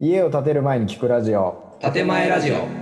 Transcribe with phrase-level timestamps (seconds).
[0.00, 1.76] 家を建てる前に聞くラジオ。
[1.80, 2.77] 建前ラジオ。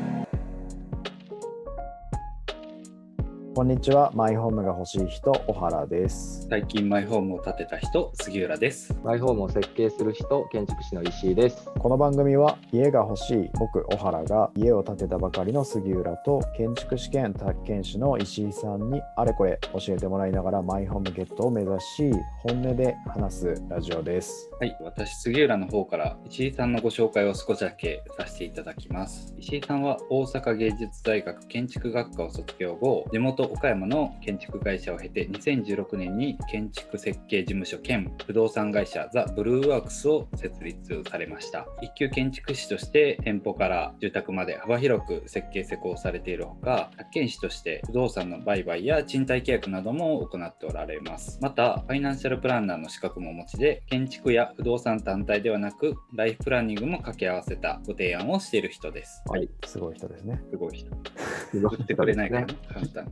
[3.56, 4.12] こんにちは。
[4.14, 6.46] マイホームが欲しい人小原です。
[6.50, 8.94] 最近マイホームを建てた人杉浦です。
[9.02, 11.64] マイホームを設計する人、建築士の石井です。
[11.78, 22.12] この番組は家が欲しい僕小原が家を建てたばかりの杉浦と建築試験宅建士の石井さんにあれこれ教えてもらいながらマイホームゲットを目指し
[22.42, 24.50] 本音で話すラジオです。
[24.60, 24.76] はい。
[24.82, 29.34] 私杉浦の方から石井さんのご紹介を少しだけさせていただきます。
[29.38, 41.66] 石井さんは大阪芸術大学建築学科を卒業後地元岡山の建築会社を経て2016年に建築設計事務所兼不動産会社ザ・ブルーワークスを設立されました。
[41.82, 51.38] 一級建築士として店舗から住宅まで幅広く設計施工されているほか宅建士として不動産の売買や賃貸契約なども行っておられます。
[51.40, 59.22] またファイナンシャルプランナーの資格もお持ちで建築や不動産単体ではなくライフプランニングも掛け合わせたご提案をしている人です。
[59.26, 59.48] はい。
[59.64, 60.40] すごい人ですね。
[60.50, 60.90] すごい人。
[61.52, 62.54] 言ってくれないからね。
[62.72, 63.10] 簡単に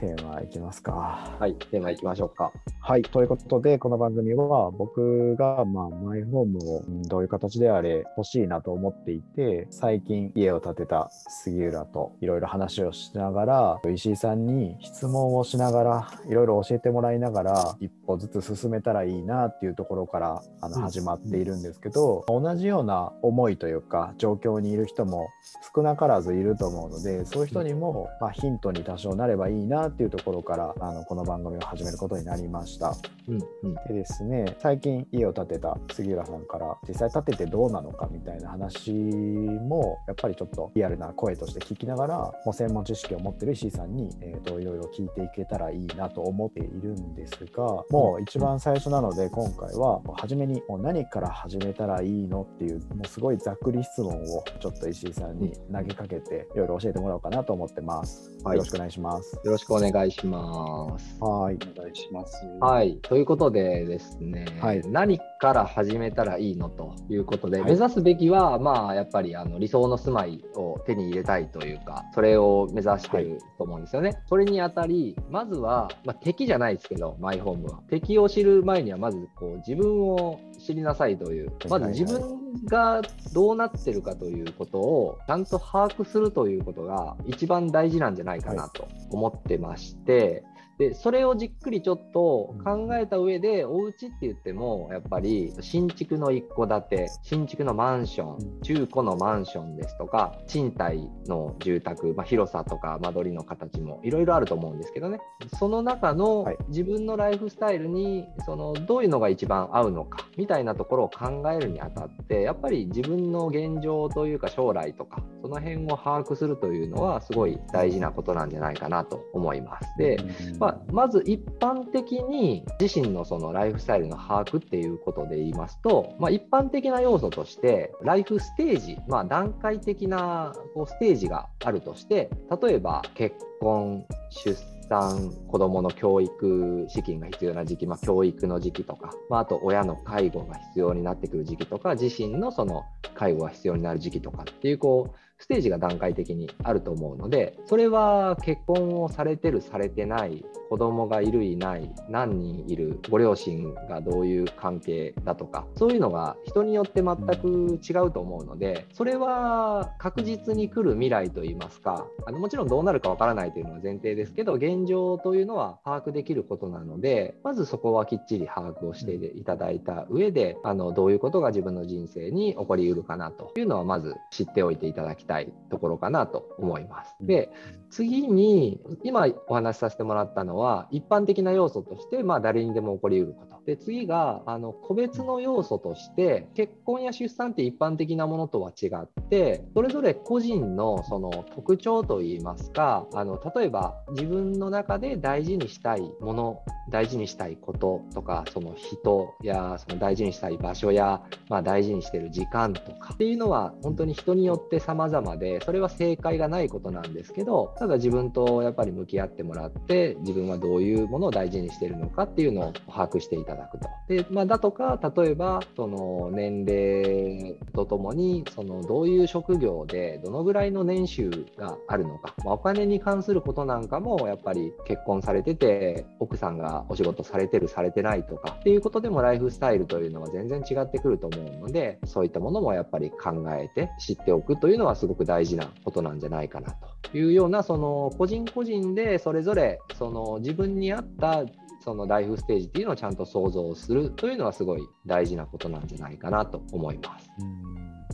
[0.00, 1.54] テーマいきますかはい。
[1.54, 2.52] テーマいきましょうか。
[2.80, 25.28] はい、ということで、この番組は僕が、まあ、マイホームをうんどういう形であれ欲しいなと思っていて、最近家を建てた杉浦といろいろ話をしながら、石井さんに質問をしながら、いろいろ教えてもらいながら、一歩ずつ進めたらいいなっていうところからあのうん始まっているんですけど、同じような思いというか、状況にいる人も
[25.74, 32.94] 少なからずいると思うので、そういう人にも、まあ、ヒントに多少なればいいなっていうところから、あのこの番組を始めることになりました。
[33.28, 33.74] うんうん。
[33.88, 57.99] でですね、最近家を建てた杉浦さんから実際建ててどうなのかみたいな話もやっぱりちょっとリアルな声として聞きながらもう専門知識を持ってる石井さんに、えー、といろいろ聞いていけたらいいなと思っているんですがもう一番最初なので今回は初めにもう何から始めたらいいのっていうもうすごいざっくり質問をちょっと石井さんに投げかけていろいろ教えてもらおうかなと思ってます。
[58.44, 59.34] はいよろしくお願いします。
[59.44, 61.16] よろしくお願いします。
[61.20, 61.54] はい。
[61.54, 62.98] お願いしますはい。
[63.02, 74.18] ということでですね、はい何から始めたらいいのということで、はい目指すべきは、まあ、やっぱりあの理想の住まいを手に入れたいというか、それを目指してると思うんですよね。
[74.28, 77.80] それにあたり、まずは、まあ、敵じゃないですけど、マイホームは。
[77.88, 83.00] 敵を知る前には、まずこう自分を知りなさいという、まず自分が
[83.32, 90.44] どうなってるかということをちゃんと把握するということが一番大事なんじゃないかなと思ってまして、
[90.80, 105.20] でそれをじっくりちょっと考えた上で、お家って言ってもやっぱり新築の一戸建て新築のマンション中古のマンションですとか賃貸の住宅、まあ、広さとか間取りの形もいろいろあると思うんですけどね。
[105.58, 106.56] その中のはい。
[106.68, 119.98] 自分のライフスタイルにそのどういうのが一番合うのかみたいなところを考えるにあたってやっぱり自分の現状というか将来とかその辺を把握するというのはすごい大事なことなんじゃないかなと思います。
[119.98, 120.16] で、
[120.58, 132.30] まあ、まず一般的に自身のそのライフスタイルの把握っていうことで言いますと、まあ、一般的な要素としてライフステージ、まあ、段階的なこうステージがあるとして
[132.62, 134.54] 例えば結婚出
[134.88, 175.29] 産子どもの教育資金が必要な時期、まあ、教育の時期とか、まあ、あと親の介護が必要になってくる時期とか自身のその介護が必要になる時期とかっていうこうステージが段階的にあると思うのでそれは結婚をされてるされてない子供がいるいない何人いるご両親がどういう関係だとかそういうのが人によって全く違うと思うのでそれは確実に来る未来といいますかあのもちろんどうなるかわからないというのは前提ですけど現状というのは把握できることなのでまずそこはきっちり把握をしていただいた上であのどういうことが自分の人生に起こりうるかなというのはまず知っておいていただきたい。
[175.70, 177.14] ところかなと思います。
[177.20, 177.50] で
[177.90, 213.88] 次に今お話しさせてもらったのは一般的な要素として、まあ、誰にでも起こりうることで次があの個別の要素として結婚や出産って一般的なものとは違ってそれぞれ個人のその特徴といいますかあの例えば自分の中で大事にしたいもの大事にしたいこととかその人やその大事にしたい場所や、まあ、大事にしてる時間とかっていうのは本当に人によって様々でそれは正解がないことなんですけどただ自分とやっぱり向き合ってもらって自分はどういうものを大事にしてるのかっていうのを把握していたただくと。
[214.08, 241.44] でまあ、だとか例えばその年齢とともにそのどういう職業でどのぐらいの年収があるのか、まあ、お金に関することなんかもやっぱり結婚されてて奥さんがお仕事されてるされてないとかっていうことでもライフスタイルというのは全然違ってくると思うのでそういったものもやっぱり考えて知っておくというのはすごく大事なことなんじゃないかなというようなその個人個人でそれぞれその自分に合った
[241.80, 247.28] そのライフステージっていうのをちゃんと想像するというのはすごい大事なことなんじゃないかなと思います。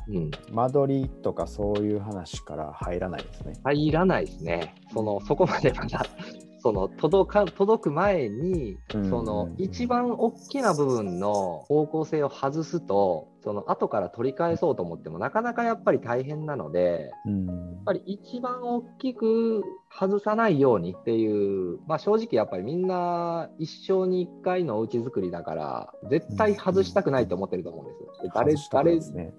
[0.09, 3.55] うん、間取りとかそういう話から入らないですね。
[3.65, 4.75] 入らないですね。
[4.93, 6.07] そのそこまでまだ
[6.67, 19.63] その届か届く前に、うんその一番大きな部分の方向性を外すと、その後から取り返そうと思ってもなかなかやっぱり大変なので、うんやっぱり一番大きく
[19.99, 21.27] 外さないようにってい
[21.75, 28.13] う、まあ、正直やっぱりみんな一生に一回のお家作りだから絶対外したくないと思ってると思うんですよ。
[28.23, 29.33] で誰外しね。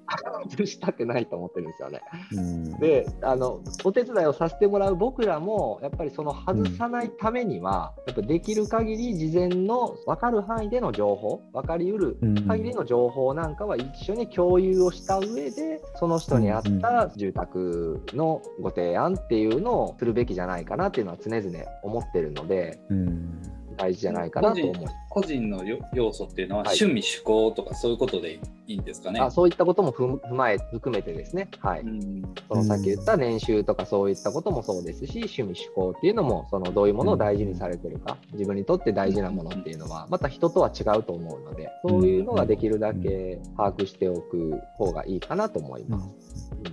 [0.50, 2.02] 外したくないと思ってるんですよね。
[2.34, 23.42] うんであのお手伝いをさせてもらう僕らもやっぱりその外さないためには、やっぱできる限り事前の分かる範囲での情報分かりうるうん限りの情報なんかは一緒に共有をした上でその人に合った住宅のご提案っていうのをするべきじゃないかなっていうのは常々思ってるのでうん
[23.78, 24.96] 大事じゃないかなと思います。
[25.10, 29.20] 個人のよ要素っていうのは、はい趣味趣向とかそういうことでいいんですかね。
[29.20, 46.08] あそういったこともふ踏まえ含めてですね、はい、うんそのさっき言った年収とかそういったこともそうですし、趣味趣向っていうのも、そのどういうものを大事にされてるか、自分にとって大事なものっていうのは、また人とは違うと思うので、そういうのができるだけ把握しておく方がいいかなと思います。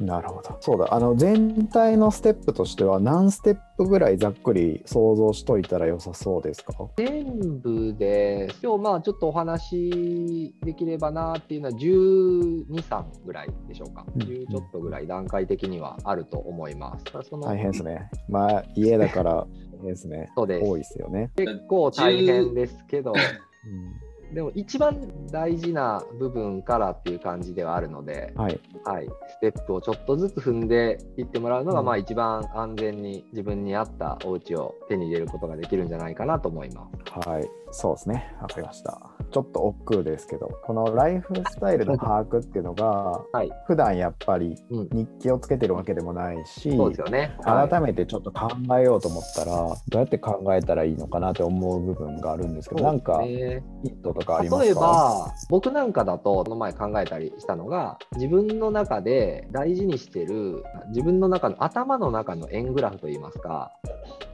[0.01, 0.57] なるほど。
[0.61, 0.93] そうだ。
[0.93, 6.75] あの全体のステップとしては何ステップぐらいざっくり想像しといたら良さそうですか？
[6.97, 14.05] 全部で、今日まあちょっとお話できればなっていうのは12、3ぐらいでしょうか。
[14.15, 17.05] うん10ちょっとぐらい段階的にはあると思います。
[17.05, 18.09] ただその大変ですね。
[18.29, 19.47] まあ家だから
[19.83, 20.31] ですね。
[20.37, 21.31] そうです多いですよね。
[21.37, 23.17] 結構大変ですけど、うん
[24.33, 28.61] でも一番大事な部分からっていう感じではあるので、はい。
[28.85, 36.89] はい、ステップをちょっとずつ踏んでいってもらうのが、うんまあ一番安全に自分に合ったお家を手に入れることができるんじゃないかなと思いま
[37.23, 37.29] す。
[37.29, 37.51] はい。
[37.71, 38.35] そうですね。
[38.41, 39.14] わかりました。
[39.31, 44.89] ちょっと億劫ですけど、このライフスタイルの把握っていうのが、はい、普段やっぱりうん。
[44.93, 47.37] 日記をつけてるわけでもないし、そうですよね。
[47.43, 47.69] はい。
[47.69, 48.49] 改めてちょっと考
[48.79, 53.33] えようと思ったら、どうやって考えたらいいのかなって思う部分があるんですけど、なんかヒ
[53.91, 54.65] ントとかありますか？
[54.65, 63.73] 例えば僕なんかだとこの前考えたりしたのが自分の中で大事にしてる自分の中の頭の中の円グラフといいますか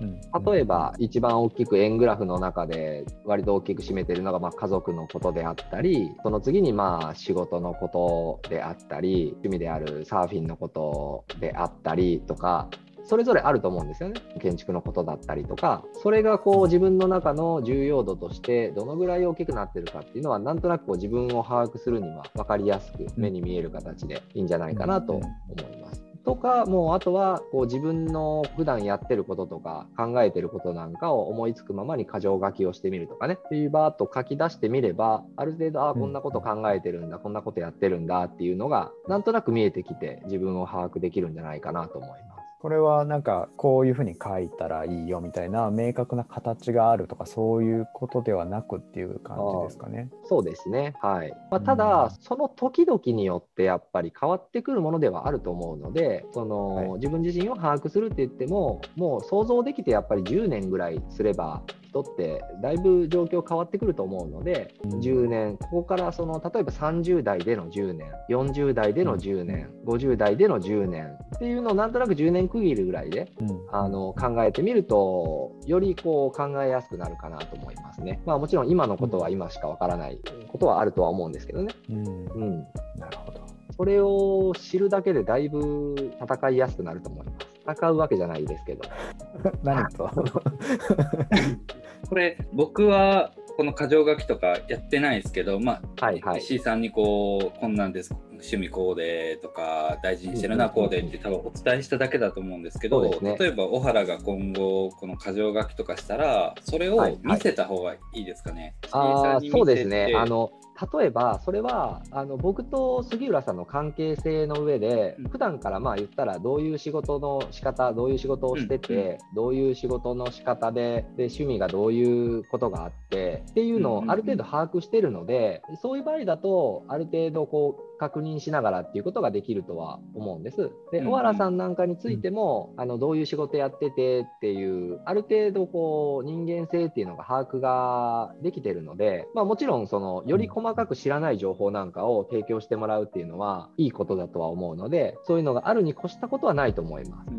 [0.00, 0.20] うん。
[0.44, 12.68] 例えば一番大きく円グラフの中で割と大きく占めているのがまあ家族のことであったりその次にまあ仕事のことであったり趣味であるサーフィンのことであったりとか
[13.04, 14.20] それぞれあると思うんですよね。
[14.40, 15.84] 建築のことだったりとか。
[15.94, 26.09] それがこう自分の中の重要度としてどのぐらい大きくなってるかっていうのはなんとなくこう自分を把握するには分かりやすく目に見える形でいいんじゃないかなと思います。
[26.24, 42.29] とかもうあとはこう自分の普段やってることとか考えてることなんかを思いつくままに箇条書きをしてみるとかねっていうバーッと書き出してみればある程度ああこんなこと考えてるんだ、こんなことやってるんだっていうのがなんとなく見えてきて自分を把握できるんじゃないかなと思います。
[42.60, 50.10] これはなんかこういうふうに書いたらいいよみたいな明確な形があるとかそういうことではなくっていう感じですかね。
[50.24, 50.92] そうですね。
[51.00, 51.30] はい。
[51.50, 71.06] まあ、うんただ、その時々によってやっぱり変わってくるものではあると思うので、その、はい自分自身を把握するって言っても、もう想像できてやっぱり10年ぐらいすれば、人ってだいぶ状況変わってくると思うので、うん10年、ここからその例えば30代での10年、40代での10年、50代での10年
[71.36, 78.20] っていうのをなんとなく10年区切るぐらいでうんあの考えてみると、よりこう考えやすくなるかなと思いますね。
[78.24, 80.18] まあもちろん今のことは今しかわからない
[80.48, 81.74] ことはあるとは思うんですけどね。
[81.90, 82.66] うんうん。
[82.96, 83.40] なるほど。
[83.76, 87.50] それを知るだけでだいぶ戦いやすくなると思います。
[87.78, 88.82] 戦うわけじゃないですけど。
[89.64, 90.10] 何と？
[92.08, 96.40] これ僕はこの箇条書きとかやってないですけど、まあはいはい。
[96.40, 103.36] 石井さんにこうこんなんです趣味こうでとか大事にしてるなこうでって多分お伝えしただけだと思うんですけどね。
[103.38, 107.20] 例えば小原が今後この箇条書きとかしたらそれをはいはい。
[107.22, 108.74] 見せた方がいいですかね？
[108.90, 109.58] ああ石井さんに見せて。
[109.58, 110.14] そうですね。
[110.16, 110.50] あの
[110.98, 115.28] 例えばそれはあの僕と杉浦さんの関係性の上で、うん。
[115.28, 119.18] 普段からまあ言ったらどういう仕事の仕方どういう仕事をしてて、うんうん。
[119.34, 130.70] どういう仕事の仕方でで趣味がどういうことがあってっていうのをある程度把握してるので、そういう場合だと、ある程度こう確認しながらっていうことができるとは思うんです。
[130.90, 147.30] で、小原さんなんかについても、あのどういう仕事やっててっていう、ある程度こう人間性っていうのが把握ができてるので、まあ、もちろんそのより細かく知らない情報なんかを提供してもらうっていうのはいいことだとは思うので、そういうのがあるに越したことはないと思います。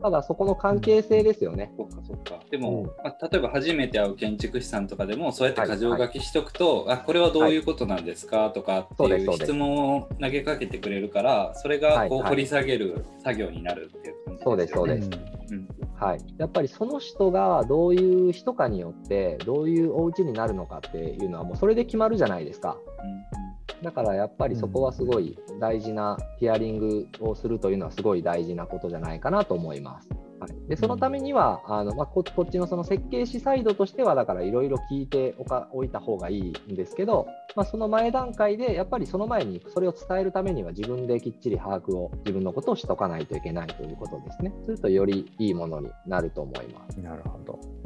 [0.00, 1.74] ただそこの関係性ですよね。
[1.76, 2.42] そっかそっか。
[2.50, 9.89] でも、うん、まあ、例えば初めて会う建築士さんとかでもそうやって箇条書きしとくと、はいはい、あこれはどういうことなんですか、とかっていう質問を
[10.20, 14.38] 投げかけてくれるからそれがこう掘り下げる作業になるっていう感じですね。
[14.44, 15.10] そうですそうです。
[15.50, 22.76] うん、はい、やっぱりその人がどういう人かによってどういうお家になるのかっていうのはもうそれで決まるじゃないですか。
[23.02, 23.50] うん
[23.82, 30.08] だからやっぱりそこはすごい大事なヒアリングをするというのはすごい大事なことじゃないかなと思います。
[30.40, 44.54] はい、でそのためには、あのまあ、こっちのその設計士サイドとしては、だからいろいろ聞いておかおいた方がいいんですけど、まあ、その前段階で、やっぱりその前にそれを伝えるためには、自分できっちり把握を、自分のことをしとかないといけないということですね。
[44.64, 46.96] すると、よりいいものになると思います。
[47.00, 47.39] なるほど。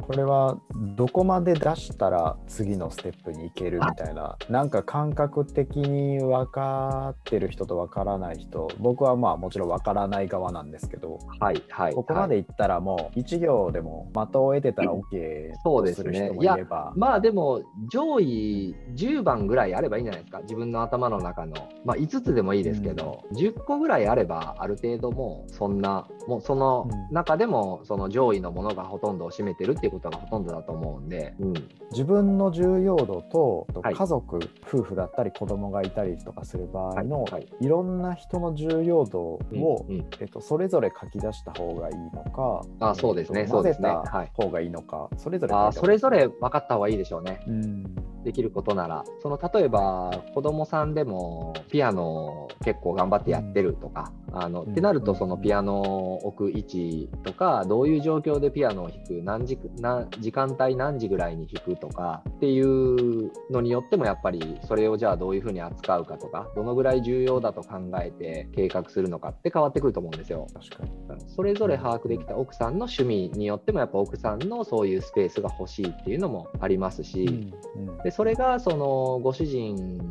[0.07, 0.59] これは
[0.95, 20.41] どこまで出したら次のステップに行けるみたいな、なんか感覚的に分かってる人と分からない人、僕はまあもちろん分からない側なんですけど、はいはい、ここまでったらもう1行でも的を得てたら OK とする人もいれば、ね、まあでも上位10番ぐらいあればいいんじゃないですか。
[20.41, 31.53] 自分の頭の中の、まあ、5つでもいいですけど、うん、10個ぐらいあればある程度もうそんなもうその中でもその上位のものがほとんどを占めてるっていうことがほとんどだと思うんで、うん、
[31.91, 39.39] 自分の重要度と家族、はい、夫婦だったり子供がいたりとかする場合の、はいはい、いろんな人の重要度を、
[39.87, 43.89] うんうん、えっと、それぞれ書き出した方がいいのかあそうですね、そうですね。
[44.33, 47.41] 方がいいのか、それぞれあそれぞれ分かった方がいいでしょうね。
[47.47, 47.95] うん。
[48.25, 70.47] できることなら、その例えば子供さんでもピアノ結構頑張ってやってるとか、うん、あの、ってなるとそのピアノを置く位置とか、どういう状況でピアノを弾く、何時何時間帯何時ぐらいに弾くとかっていうのによってもやっぱりそれをじゃあどういうふうに扱うかとか、どのぐらい重要だと考えて計画するのかって変わってくると思うんですよ。
[70.53, 70.89] 確かに
[71.27, 80.09] それぞれ把握できた奥さんの趣味によってもやっぱ奥さんのそういうスペースが欲しいっていうのもありますし、うんうん、でそれがそのご主人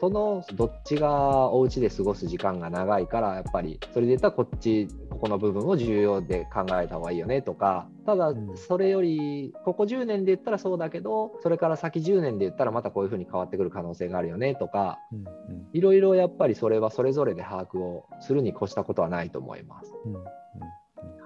[0.00, 8.34] とのどっちがお家で過ごす時間が長いからやっぱりそれで言ったらこっちここの部分を重要で考えた方がいいよねとかただ
[8.68, 14.98] それよりここ10年で言ったらそうだけどそれから先10年で言ったらまたこういうふうに変わってくる可能性があるよねとか
[15.72, 19.92] いろいろやっぱりそれはそれぞれで把握をするに越したことはないと思います。
[20.04, 20.14] うん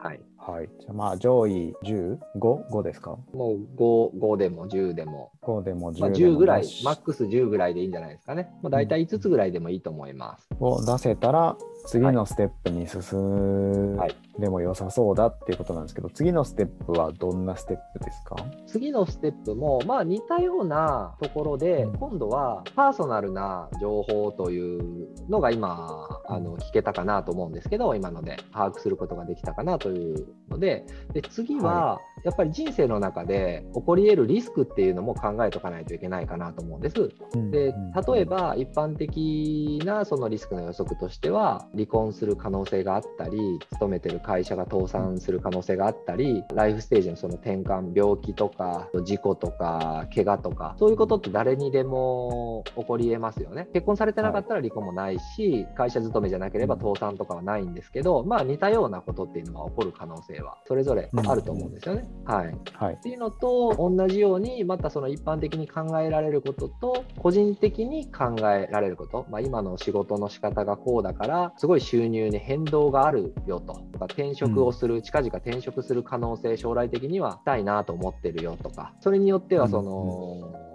[0.02, 0.20] はい。
[0.38, 0.68] はい。
[0.80, 2.70] じゃあまあ上位 10?5?
[2.70, 3.18] 5ですか？
[3.34, 5.30] もう 5, 5でも10でも。
[5.42, 6.08] 5でも10でも。
[6.08, 8.50] まあ、10ぐらい、マックス10ぐらいでいいんじゃないですかね。
[8.62, 10.48] まあ、大体5つぐらいでもいいと思います。
[10.58, 11.56] を出せたら
[11.86, 18.36] 次のステップに進む、はい、でも良さそうだっていうことなんですけど、次のステップはどんなステップですか？
[18.66, 37.10] 次のステップも、まあ、似たようなところで、うん、今度はパーソナルな情報というのが今、あの聞けたかなと思うんですけど、今ので把握することができたかなというので、で次は、やっぱり人生の中で起こり得るリスクっていうのも考えておかないといけないかなと思うんです。
[37.50, 37.74] で
[38.12, 43.38] 例えば一般的なそのリスクの予測としては離婚する可能性があったり
[43.72, 53.68] 勤めてる会社が倒産する可能性があったりライフステージのその転換病気とか事故とか怪我とかそういうことって誰にでも起こり得ますよね。
[53.72, 62.08] 結婚されてなかったら離婚もないし、会社勤めじゃなければ倒産とかはないんですけど、まあ似たようなことっていうのは起こる可能性はそれぞれあると思うんですよね。
[62.24, 73.74] はい、はい、っていうのと同じようにまたその一般的に考えられることと個人的に考えられること、まあ、今の仕事の仕方がこうだからすごい収入に変動があるよと。
[74.00, 78.94] か転職をする、うん、近々転職する可能性将来的にはしたいなと思ってるよとか。
[79.00, 80.70] それによってはその、うん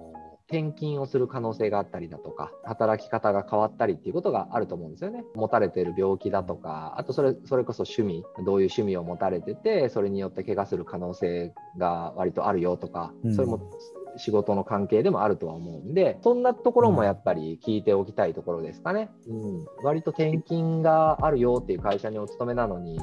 [0.47, 5.23] 転勤をする可能性があったりだとか、働き方が変わったりっていうことがあると思うんですよね。
[5.33, 13.59] 持たれている病気だとか、あとそれそれこそ趣味、どういう趣味を持たれてて、それによって怪我する可能性が割とあるよとか、それも
[14.17, 19.09] 仕事の関係でもあるとは思うんで、そんなところもやっぱり聞いておきたいところですかね。
[19.27, 22.99] うん、割と転勤があるよっていう会社にお勤めなのに、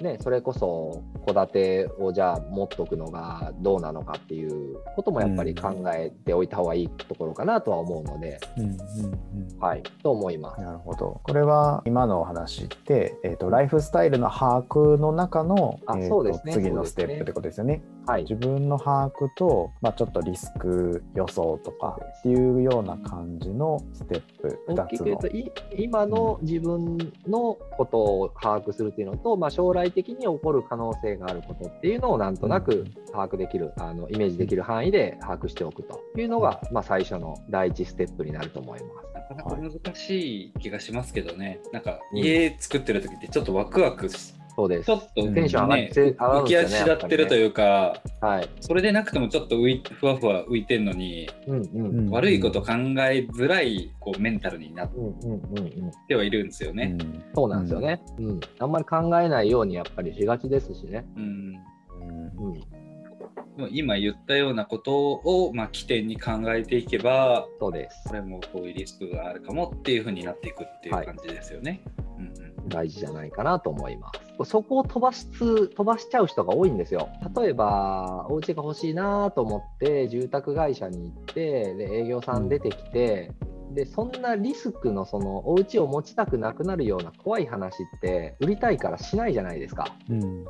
[0.00, 10.60] ね、それこそ戸建てをじゃあ持っとくのがどうなのかっていうこともやっぱり考えておいた方がいいところかなとは思うので、うんうんうん、はい、と思います。
[10.60, 11.20] なるほど。
[11.22, 17.82] これは今のお話って、えーと、ライフスタイルの把握の中の、えーと、ね、次のステップってことですよね。
[18.06, 18.22] はい。
[18.22, 39.06] 自分の把握と、まあ、ちょっとリスク予想とかっていうような感じのステップ大2つのきく言うと、い今の自分のことを把握するっていうのと、まあ、将来的に起こる可能性があることっていうのをなんとなく把握できる、あのイメージできる範囲で把握しておくというのが、まあ、最初の第一ステップになると思います。
[39.14, 41.60] なかなか難しい気がしますけどね。
[41.72, 42.18] なんかうん。
[42.18, 48.48] 家作ってる時ってちょっとワクワクし、そうですちょっとテンション上がっねて上がるん浮きですよね足立ってるというか、はい。
[48.60, 51.98] それでなくてもちょっと浮いふわふわ浮いてんのに、うんうん。
[51.98, 55.90] うん悪いこと考えづらいこうメンタルになっうんうんうんうん。
[56.08, 56.96] てはいるんですよね。
[56.98, 58.00] うんそうなんですよね。
[58.18, 58.40] うん。
[58.58, 61.04] あんまり考えないようにやっぱりしがちですしね。
[61.16, 61.54] うん
[62.38, 62.60] うん
[63.70, 68.14] 今言ったようなことを、まあ、起点に考えていけば、そうですこ。
[68.14, 71.80] れもこういうリスクがあるかもっていうふうになっていくっていうはい感じですよね。
[72.18, 74.25] うんうん大事じゃないかなと思います。
[74.44, 77.08] そこを飛ばしつ飛ばしちゃう人が多いんですよ。
[77.36, 83.32] 例えば、お家が欲しいなと思って、住宅会社に行って、で営業さん出てきて、
[83.72, 89.94] でそんなリスクのそのお家を持ちたくなくなるような怖い話って売りたいからしないじゃないですか。
[90.08, 90.44] うんうん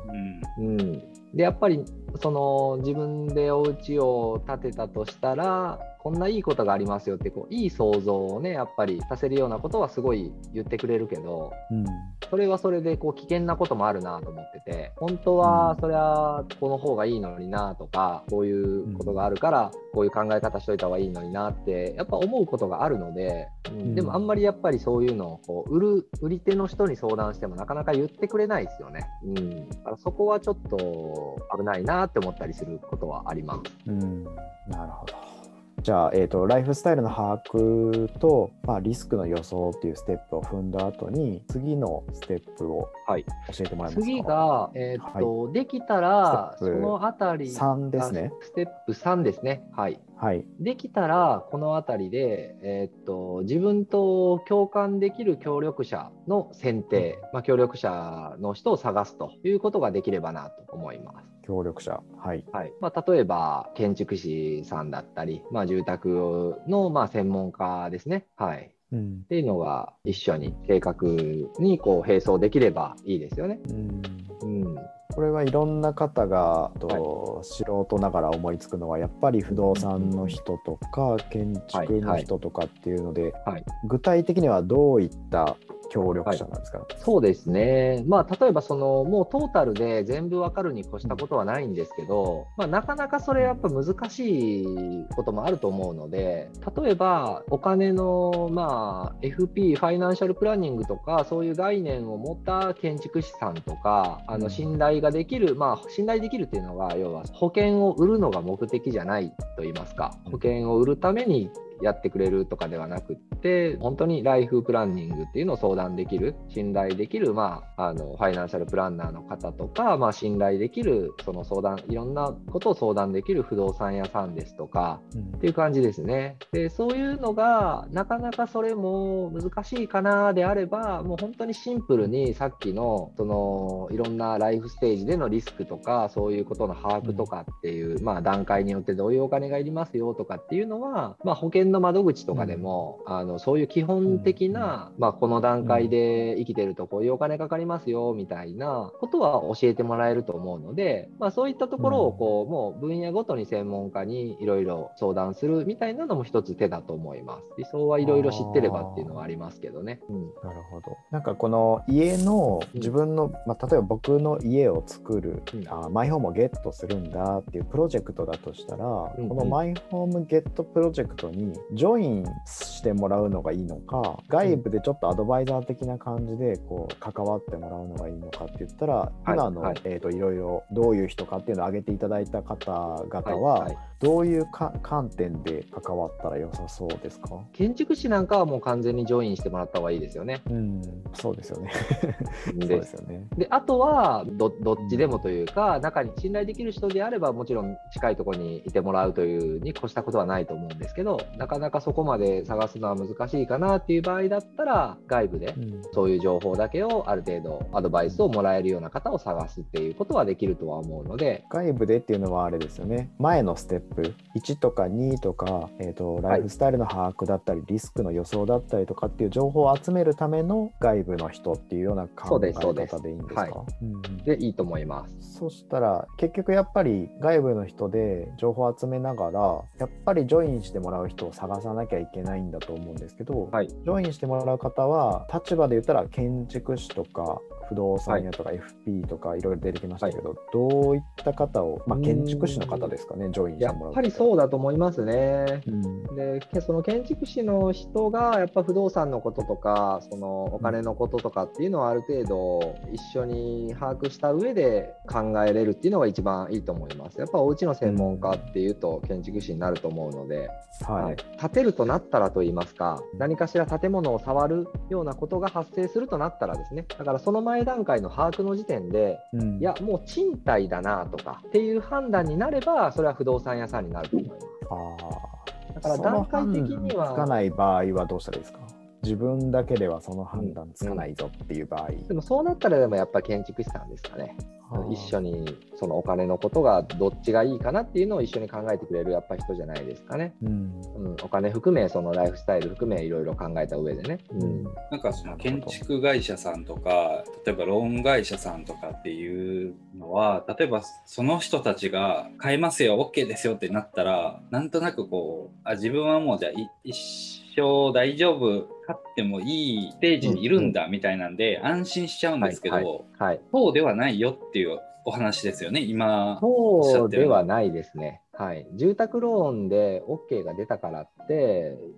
[0.59, 0.91] うん、
[1.33, 1.83] でやっぱり
[2.21, 11.85] その自分でお家を建てたとしたらこんないいことがありますよってこういい想像をねやっぱりさせるようなことはすごい言ってくれるけどうん
[12.29, 29.07] それはそれでこう危険なこともあるなと思ってて本当はそれはこの方がいいのになとかこういうことがあるからこういう考え方しといた方がいいのになってやっぱ思うことがあるので、うんうんでもあんまりやっぱりそういうのをこう売る売り手の人に相談してもなかなか言ってくれないですよね。
[29.25, 33.61] うん、だからそこはちょっと危ないなって思ったりすることはあります。
[33.87, 34.23] うん
[34.69, 35.36] なるほど。
[35.83, 44.05] じゃあ、えーと、ライフスタイルの把握と、まあ、リスクの予想っていうステップを踏んだ後に次のステップをはい、教えてもらえますか？
[44.05, 48.33] 次が、えーっとできたらそのあたり3ですね。
[48.41, 49.63] ステップ3ですね。
[49.77, 50.45] はいはい。
[50.59, 61.36] できたら、この辺りで、えーっと、自分と共感できる協力者の選定、まあ、協力者の人を探すということができればなと思います。
[61.47, 62.01] 協力者。
[62.17, 62.43] はい。
[62.51, 68.27] はいまあ、例えば、建築士さんだったり、まあ、住宅のまあ専門家ですね。
[68.35, 68.71] はい。
[68.91, 73.59] うんっていうのが一緒に正確にこう並走できればいいですよね。
[73.69, 74.75] うんうん。
[75.13, 85.57] これはいろんな方がと、素人ながら思いつくのはやっぱり不動産の人とか建築の人とかっていうので、はい具体的にはどういった
[85.89, 96.49] 協力者なんですか、そうですね、まあ、例えばそのもうトータルで全部わかるに越したことはないんですけど、まあ、なかなかそれやっぱ難しいこともあると思うので
[96.81, 104.49] 例えばお金の、まあ、FP ファイナンシャルプランニングとかそういう概念を持った建築士さんとかあのうん。
[104.49, 110.17] 信頼ができる、まあ、信頼できるっていうのは要は保険を売るのが目的じゃないと言いますか。
[110.25, 111.49] 保険を売るために
[111.81, 125.37] やってくれるとかではなくって本当にライフプランニングっていうのを相談できる信頼できる、まあ、あのファイナンシャルプランナーの方とか、まあ、信頼できるその相談いろんなことを相談できる不動産屋さんですとかうん。
[125.37, 126.37] っていう感じですね。
[126.51, 157.43] でそういうのがなかなかそれも難しいかなであればもう本当にシンプルにさっきのそのいろんなライフステージでのリスクとかそういうことの把握とかっていう、まあ、段階によってどういうお金がいりますよとかっていうのは、まあ、保険の窓口とかでも、あのそういう基本的な、まあ、この段階で生きてるとこういうお金かかりますよみたいなことは教えてもらえると思うので、まあ、そういったところをこう、もう分野ごとに専門家にいろいろ相談するみたいなのも一つ手だと思います。
[157.57, 159.99] 理想はいろいろ知ってればっていうのはありますけどね。
[160.09, 160.21] うん。
[160.43, 160.97] なるほど。
[161.11, 165.67] なんかこの家の自分の、まあ、例えば僕の家を作る、うん。
[165.67, 168.85] あマイホームをゲットするんだっていうプロジェクトだとしたら、
[169.17, 169.29] うん。
[169.29, 179.81] このマイホームゲットプロジェクトにジョインしてもらうのがいいのか外部でちょっとアドバイザー的な感じでこう関わってもらうのがいいのかって言ったら、はい今の、はい。
[179.83, 187.29] えー、といろいろどういう人かっていうのを挙げていただいた方々は、はいはいどういうか観点で関わったら良さそうですか？
[187.53, 190.41] 建築士なんかはもう完全にジョインしてもらった方がいいですよね。
[190.49, 190.81] うん、
[191.13, 191.71] そうですよね。
[192.45, 193.25] そうでですよね。
[193.35, 213.86] であとはどどっちでもというか中に信頼できる人であればもちろん近いところにいてもらうというに越したことはないと思うんですけどななかなかそこまで探すのは難しいかなっていう場合だったら、外部でうんそういう情報だけをある程度アドバイスをもらえるような方を探すっていうことはできるとは思うので、外部でっていうのはあれですよね前のステップ
[214.35, 223.41] 1とか2とか、えー、とライフスタイルの把握だったり、リスクの予想だったりとかっていう情報を集めるための外部の人っていうような考え方でいいんですか？
[223.41, 224.17] はいうんうん。
[224.23, 225.37] でいいと思います。
[225.39, 233.67] そしたら結局やっぱり外部の人で情報を集めながらやっぱりジョインしてもらう人を探さなきゃいけないんだと思うんですけど、はい。
[233.67, 238.51] ジョインしてもらう方は立場で言ったら建築士とか不動産屋とか
[238.85, 243.85] FP とかいろいろ出てきましたけど、どういった方を、まあ、建築士の方ですかねジョインしてやも。
[243.85, 245.61] らうっぱりそうだと思いますね。
[245.65, 246.15] うん。
[246.15, 257.19] でけその建築士の人がやっぱ不動産のこととかそのお金のこととかっていうのはある程度一緒に把握した上で考えれるっていうのが一番いいと思います。
[257.19, 260.49] やっぱお家の専門家っていうと建築士になると思うので、
[260.87, 261.15] はい、はい。
[261.39, 266.85] 建てるとなったらと言いますか何かしら建物を触るようなことが発生するとなったらですね。
[266.97, 269.57] だからその前段階の把握の時点でうん。
[269.59, 274.47] いやもう賃貸だなとかっていう判断になればそれは不動産屋さんになると思います。
[274.69, 278.59] あだから段階的にはつかない場合はどうしたらいいですか？
[279.07, 284.35] 自分だけではその判断つかないぞっていう場合、でもそうなったらでもやっぱ建築士さんですかね。
[284.69, 290.33] はあ一緒にそのお金のことがどっちがいいかなっていうのを一緒に考えてくれるやっぱ人じゃないですかね。
[290.43, 294.19] うんうん、お金含めそのライフスタイル含めいろいろ考えた上でね。
[294.31, 312.85] うんなんかその建築会社さんとか例えばローン会社さんとかっていうのは例えばその人たちが買えますよ OK ですよってなったらなんとなくこうあ自分はもうじゃあい一生大丈夫買ってもいいステージにいるんだみたいなんで安心しちゃうんですけど、はい
[313.17, 318.21] はい、そうではないよっていうお話ですよね今そうではないですね。
[318.33, 321.16] はい、住宅ローンで OK が出たからって、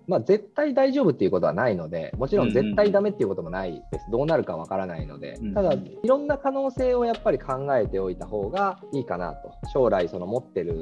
[0.06, 4.06] まあ、絶対大丈夫っていうことはないので、もちろん絶対ダメっていうこともないです。
[4.10, 9.52] どうなるかわからないのでうん、ただ、いろんな可能性をやっぱり考えておいた方がいいかなと。
[9.72, 10.74] 将来、その持ってる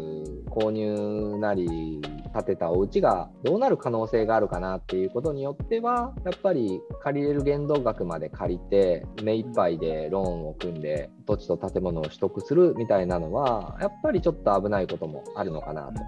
[0.46, 2.00] 購入なり、
[2.32, 16.02] 建てたお家がどうなる可能性があるかなっていうことによっては、やっぱり借りれる限度額まで借りて、目いっぱいでローンを組んで、土地と建物を取得するみたいなのは、やっぱりちょっと危ないこともあるのかなと。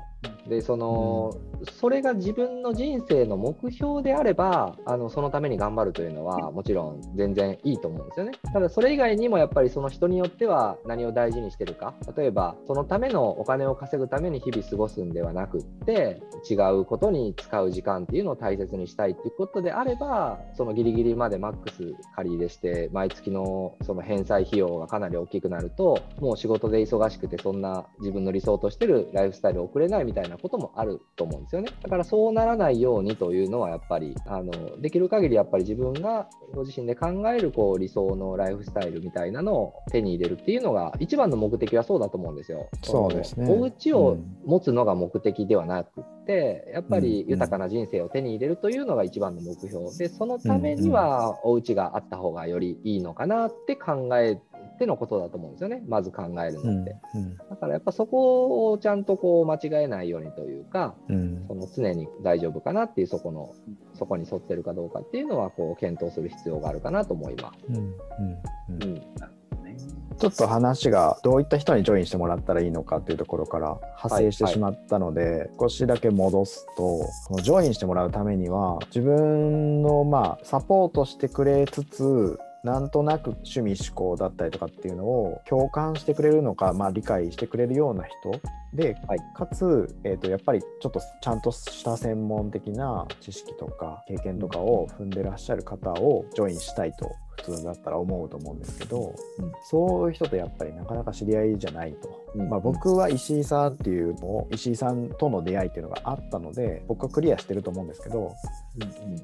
[0.48, 1.32] でその、
[1.78, 8.32] それが自分の人生の目標であればあのそのために頑張るというのはもちろん全然いいと思うんですよね。
[8.52, 11.94] ただそれ以外にもやっぱりその人によっては何を大事にしてるか。
[12.16, 31.70] 例えばそのためのお金を稼ぐために日々過ごすんではなくって違うことに使う時間っていうのを大切にしたいっていうことであればそのギリギリまでマックス借り入れして毎月のその返済費用がかなり大きくなるともう仕事で忙しくてそんな自分の理想としてるライフスタイルを送れないみたいなこともあると思うんですよね。
[31.82, 42.68] だからそうならないようにというのはやっぱりあのできる限りやっぱり自分がご自身で考えるこう理想のライフスタイルみたいなのを手に入れるっていうのが一番の目的はそうだと思うんですよ。
[42.82, 54.49] そうですねお家を持つのが目的ではなくってやっぱり豊かな人生を手に入れるというのが一番の目標でそのためにはお家があった方がよりいいのかなって考えて
[54.86, 55.82] のことだと思うんですよね。
[55.86, 56.96] まず考えるのって。
[57.14, 61.44] うんだからやっぱそこをちゃんとこう間違えないようにというか、うん。
[61.48, 63.54] その常に大丈夫かなっていうそこの、
[63.94, 67.66] そこに沿ってるかどうかっていうのはこう検討する必要があるかなと思います。
[67.68, 68.82] うんうんうん。
[68.82, 69.76] うん、ね
[70.18, 88.40] ちょっと話がどういった人にジョインしてもらったらいいのかっていうところから派生してはいしまったので、少しだけ戻すとこのジョインしてもらうためには自分のまあサポートしてくれつつなんとなく趣味思考だったりとかっていうのを共感してくれるのか、まあ、理解してくれるような人
[88.74, 89.18] で、はい。
[89.34, 99.52] かつ、えー、とやっぱりちょっとちゃんとした専門的な知識とか経験とかを踏んでらっしゃる方をジョインしたいと普通だったら思うと思うんですけど、うん。
[99.64, 102.20] そういう人とやっぱりなかなか知り合いじゃないと。
[102.34, 108.34] うんまあ、僕は石井さんっていうのを石井さんとの出会いっていうのがあったので僕はクリアしてると思うんですけど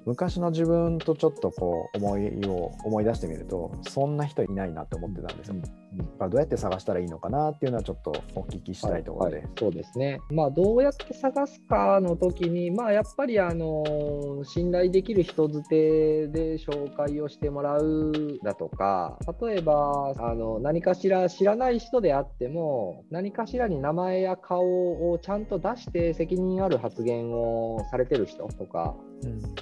[0.05, 5.55] 昔の自分とちょっとこう思いを思い出してみるとそんな人いないなって思ってたんですよ。
[5.55, 5.99] うん。
[5.99, 9.37] だからどうやって探したらいいのかなっていうのはちょっとお聞きしたいところで。
[9.37, 9.53] はいはい。
[9.59, 28.97] そうですね、まあ、どうやって探すかの時に、まあ、やっぱりあの信頼できる人づてで紹介をしてもらうだとか、例えばあの何かしら知らない人であっても、何かしらに名前や顔をちゃんと出して責任ある発言をされてる人とか、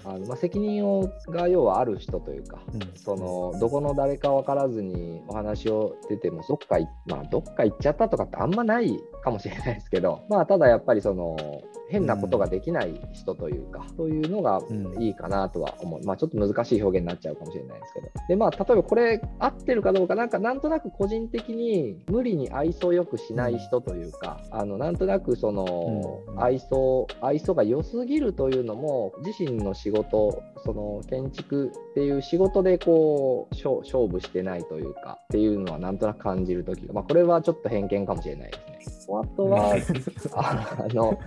[0.05, 2.81] あのまあ、責任をが要はある人というか、うん。
[2.95, 11.37] そのどこの誰か分からずにお話を出てもどっかい、まあ、どっか行っちゃったとかってあんまないかもしれないですけど、 まあ、ただやっぱりその
[11.89, 15.03] 変なことができない人というか、そういうのがうん。
[15.03, 26.43] いいかなとは思う、まあ、ちょっと難しい表現になっちゃうかもしれないですけど、でまあ、例えばこれ、合ってるかどうか、なんかなんとなく個人的に無理に愛想よくしない人というか、あのなんとなくそのうん。
[26.43, 39.04] 愛想愛想が良すぎるというのも、自身の仕事、その建築っていう仕事でこう勝負してないというか、っていうのはなんとなく感じる時が、まあ、これはちょっと偏見かもしれないですね。
[39.23, 39.75] あとは、
[40.33, 41.19] ああの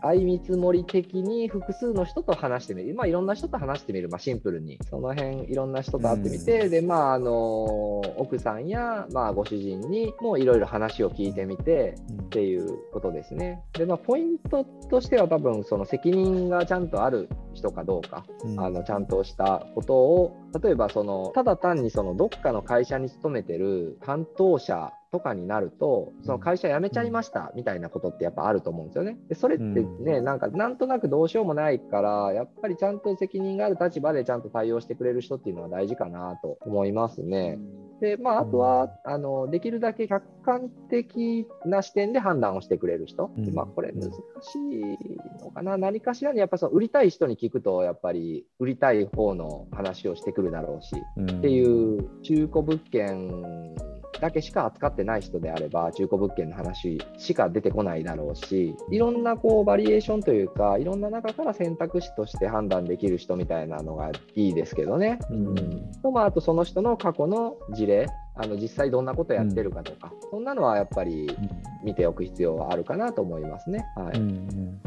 [0.00, 6.70] 相見積もり的に複数の人と話してみる、まあ、いろんな人と話してみる、まあ、シンプルに、その辺いろんな人と会ってみて、うん。
[6.70, 11.94] でまあ、あの奥さんや、まあ、ご主人にもいろいろ話を聞いてみて
[12.24, 13.62] っていうことですね。
[13.74, 18.60] で、まあ、ポイントとしては、多分その責任がちゃんとある人かどうか、うん。
[18.60, 29.18] あのちゃんとしたことを、例えばそのただ単にそのどっかの会社に勤めてる担当者とかになると、その会社辞めちゃいましたみたいなことってやっぱあると思うんですよね。
[29.28, 29.82] でそれってね、
[30.18, 37.58] うんなんかなんとなくどうしようもないから、やっぱりちゃんと責任がある立場でちゃんと対応してくれる人っていうのは大事かなと思いますね。
[38.00, 43.30] で、まあ、あとは、あの、できるだけ客観的な視点で判断をしてくれる人。
[43.36, 44.14] うんでまあ、これ難し
[44.58, 45.76] いのかな。
[45.76, 53.76] 何かしらに、やっぱその売りたい人に聞くと、やっぱり売りたい方の話をしてくるだろうし、うんっていう中古物件
[54.20, 65.18] だけしか扱ってない人であれば中古物件の話しか出てこないだろうしいろんなこうバリエーションというかいろんな中から選択肢として判断できる人みたいなのがいいですけどね。
[65.30, 65.54] うん
[66.02, 71.36] とまあ、あとその人の過去の事例あの実際どんなことやってるかとか、そんなのはやっぱり
[71.84, 73.84] 見ておく必要はあるかなと思いますね。
[73.96, 74.16] はい。
[74.16, 74.80] うんうん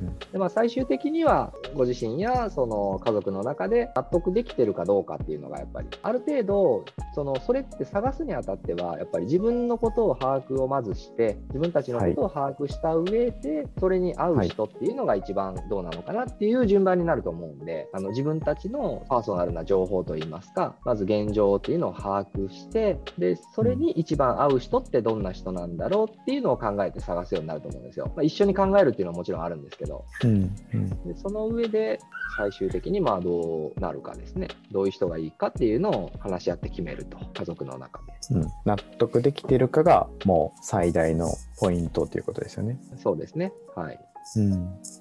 [0.00, 0.16] うん。
[0.32, 22.85] でまあ、最終的にはご自身やその家族の中で納得できてるかどうかっていうのがやっぱりある程度そのそれって探すにあたってはやっぱり自分のことを把握をまずして自分たちのことを把握した上でそれに合う人っていうのが一番どうなのかなっていう順番になると思うんであの自分たちのパーソナルな情報といいますかまず現状っていうのを把握して
[23.18, 28.12] でそれに一番合う人ってどんな人なんだろうっていうのを考えて探すようになると思うんですよ。
[28.14, 30.04] まあ、一緒に考えるっていうのはもちろんあるんですけど。
[30.24, 31.98] うんうんでその上で
[32.36, 34.48] 最終的にまあどうなるかですね。
[34.70, 37.18] どういう人がいいかっていうのを話し合って決めると。
[37.34, 38.36] 家族の中で。
[38.36, 38.48] うん。
[38.64, 42.78] 納得できてるかがもう最大のポイントということですよね。
[42.96, 43.52] そうですね。
[43.74, 43.98] はい
[44.36, 44.50] うん。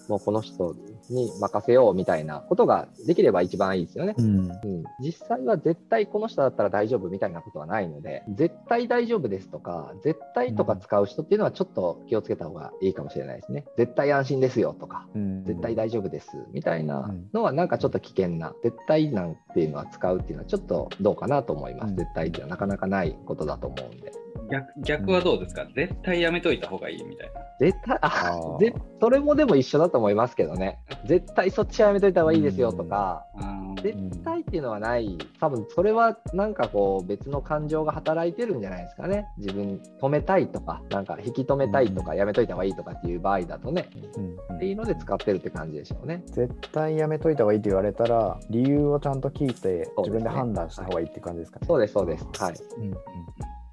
[0.08, 0.76] もうこの人
[1.10, 4.14] に任せようみたいなことができれば一番いいですよね。
[4.18, 4.26] うん。
[4.26, 13.66] うん、実際は絶対この人だったら大丈夫みたいなことはないので絶対大丈夫ですとか絶対とか使う人っていうのはちょっと気をつけた方がいいかもしれないですね。
[13.78, 15.44] 絶対安心ですよとかうん。
[15.46, 21.96] 絶対大丈夫ですみたいなのはなんかちょっと危険な、絶対なんていうのは使うっていうのはちょっとどうかなと思います、うん。
[21.98, 24.25] 絶対っていうのはなかなかないことだと思うんで。
[24.50, 27.42] 逆逆はどうですか、絶対やめといた方がいいみたいな。
[27.60, 33.26] 絶対あぜそれもでも一緒だと思いますけどね、絶対そっちはやめといた方がいいですよとか、
[33.82, 46.24] 絶対っていうのはない、多分それはなんかこう別の感情が働いてるんじゃないですかね、自分止めたいとか、なんか引き止めたいとか、やめといた方がいいとかっていう場合だとね、うんっていうので使ってるって感じでしょうね。
[46.28, 51.68] 絶対やめといた方がいいって言われたら理由をちゃんと聞いて自分で判断した方がいいって感じですかね。
[51.68, 52.26] そうです、そうです。
[52.40, 52.54] はい。
[52.78, 52.96] うんうん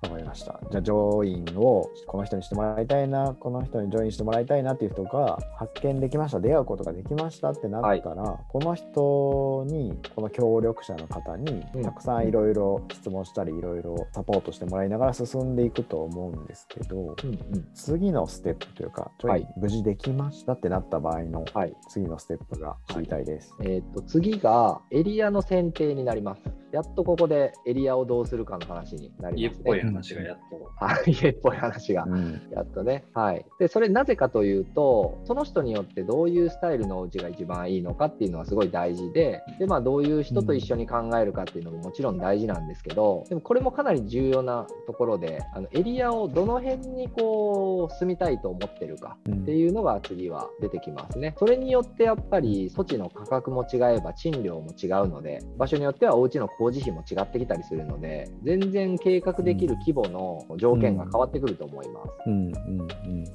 [0.03, 0.59] わかりました。
[0.71, 23.55] じゃあ、ジョインをこの人にしてもらいたいな、この人にジョインしてもらいたいなっていう人が発見できました、出会うことができましたってなったら、この人に、この協力者の方にうん、たくさんいろいろ質問したり、いろいろサポートしてもらいながら進んでいくと思うんですけど、うんうん次のステップというか、ジョイン無事できましたってなった場合のはい次のステップが知りたいです。
[23.61, 26.62] えー、と次がエリアの選定になります。
[26.72, 29.64] やっとここでエリアをどうするかの話になり家っます、ね。
[29.64, 30.85] ぽい話がやっと。
[30.85, 32.04] はい、家っぽい話が。
[32.04, 33.04] うんやっとね。
[33.14, 33.44] はい。
[33.58, 51.35] で、それなぜかというと、その人によってどういうスタイルのお家が一番いいのかっていうのはすごい大事で、で、まあ、どういう人と一緒に考えるかっていうのももちろん大事なんですけど、でもこれもかなり重要なところで、あのエリアをどの辺にこう住みたいと思ってるかうんっていうのが次は出てきますね。
[51.38, 62.11] それによってやっぱり土地の価格も違えば賃料も違うので、場所によってはお家の工事費も違ってきたりするので、全然計画できる規模の条件が変わってくると思います。
[62.27, 62.88] うんうんうん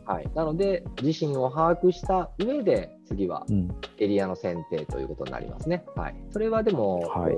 [0.06, 5.84] はい、なので、自身を把握した上で、次はうんエリアの選定ということになりますね。
[5.96, 7.34] はい、それはでも、はい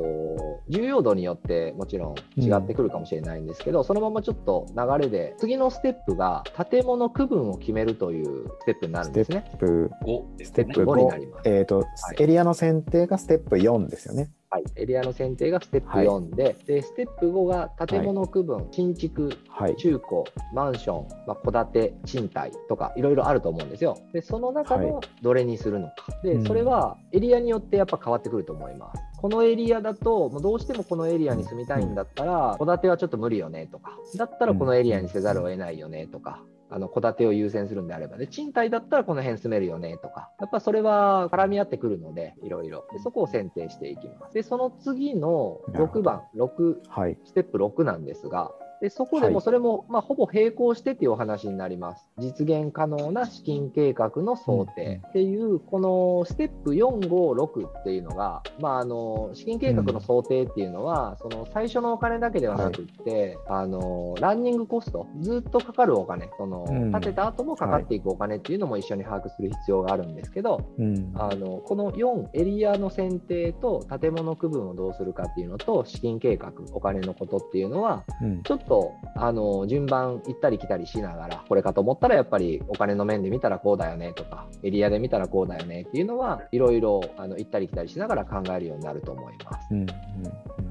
[0.69, 9.52] 重要度によってもちろん違ってくるかもしれないんですけど、そのままちょっと流れで、次のステップが建物区分を決めるというステップになるステんですね。
[9.56, 10.63] ップ5ですね。
[10.63, 11.86] ステップ5に5なりますえっと
[12.19, 14.30] エリアの選定がステップ4ですよね。
[14.51, 19.75] はい、エリアの選定がステップ4で、でステップ5が建物区分、新築、はい。
[19.75, 20.23] 中古、
[20.55, 23.99] マンション、まあ、戸建て、賃貸とかいろいろあると思うんですよ。
[24.12, 25.93] で、その中はのどれにするのか。
[26.23, 29.01] で、うんそれはエリアによってやっぱ変わってくると思います。
[29.17, 36.41] このエリアだと、もうどうしてもこのエリアに住みたいんだったら、戸建てはちょっと無理よねとか、だったらこのエリアにせざるを得ないよねとか。
[36.71, 47.17] あの戸建てを優先するんであればで賃貸だったらこの辺住めるよねとかやっぱそれは絡み合ってくるのでいろいろでそこを選定していきますでその次の6番6はい。
[47.25, 48.51] ステップ6なんですが、
[48.82, 49.34] でそこではい。
[49.34, 52.08] もそれも、まあ、ほぼ並行してっていうお話になります。
[52.18, 66.92] 実現可能な資金計画の想定っていう、このステップ4、5、6っていうのが、まあ、あの資金計画の想定っていうのは、その最初のお金だけではなくって、あのランニングコスト、ずっとかかるお金、そのうん。
[66.92, 71.12] 建てた後もかかっていくお金っていうのも一緒に把握する必要があるんですけど、うん。
[71.15, 78.44] あのこの4エリアの選定と建物区分をどうするかっていうのと資金計画お金のことっていうのはうん。
[78.44, 78.68] ちょっと
[79.15, 89.67] あの順番行ったり来たりしながらこれかと思ったらやっぱりお金の面で見たらこうだよねとかエリアで見たらこうだよねっていうのはいろいろあの行ったり来たりしながら考えるようになると思います。
[89.71, 89.91] うんうんう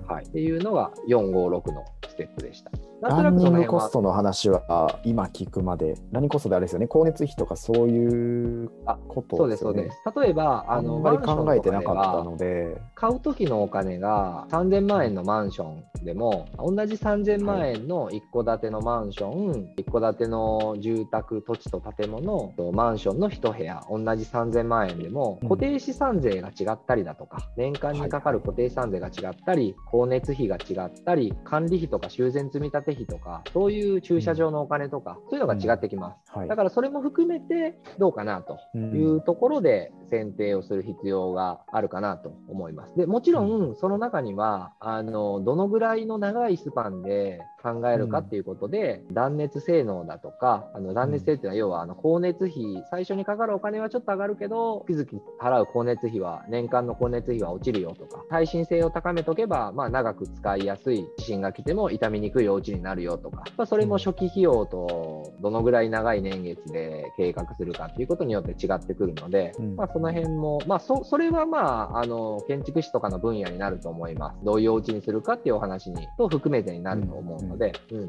[0.04, 2.70] んはい、っていうのが456のステップでした。
[3.00, 9.98] ランニングコストの話は今聞くまで、ランニングコストであれですよね、光熱費とかそういうあことそうです、そうです。
[10.20, 25.48] 例えば、ああのんまり考えてなかったので、買う時のお金が3000万円のマンションでも同じ3000万円の一戸建てのマンション、一戸建ての住宅土地と建物とマンションの一部屋同じ3000万円でもうん。
[25.48, 36.32] 固定資産税が違ったりだとか年間にかかる固定資産税が違ったり光熱費が違ったり管理費とか修繕積立費とかそういう駐車場のお金とかそういうのが違ってきます。
[36.32, 36.48] はい。
[36.48, 38.96] だからそれも含めてどうかなとうん。
[38.96, 42.96] いうところで選定をする必要があるかなと思います。
[42.96, 43.76] でもちろん。
[43.76, 47.40] その中にはあのどのぐらいの長いスパンで
[47.74, 69.76] 考えるかっていうことで、断熱性能だとかあの断熱性っていうのは要はあの光熱費最初にかかるお金はちょっと上がるけど月々払う光熱費は年間の光熱費は落ちるよとか耐震性を高めとけば、まあ、長く使いやすい地震が来ても傷みにくいお家になるよとか、まあ、それも初期費用とどのぐらい長い年月で計画するかっていうことによって違ってくるので、うん。
[69.76, 74.38] まあ、その辺も、まあ、そそれは、まあ、あの建築士とかの分野になると思います。
[74.44, 78.08] どういうお家にするかっていうお話にと含めてになると思うので、うんうん。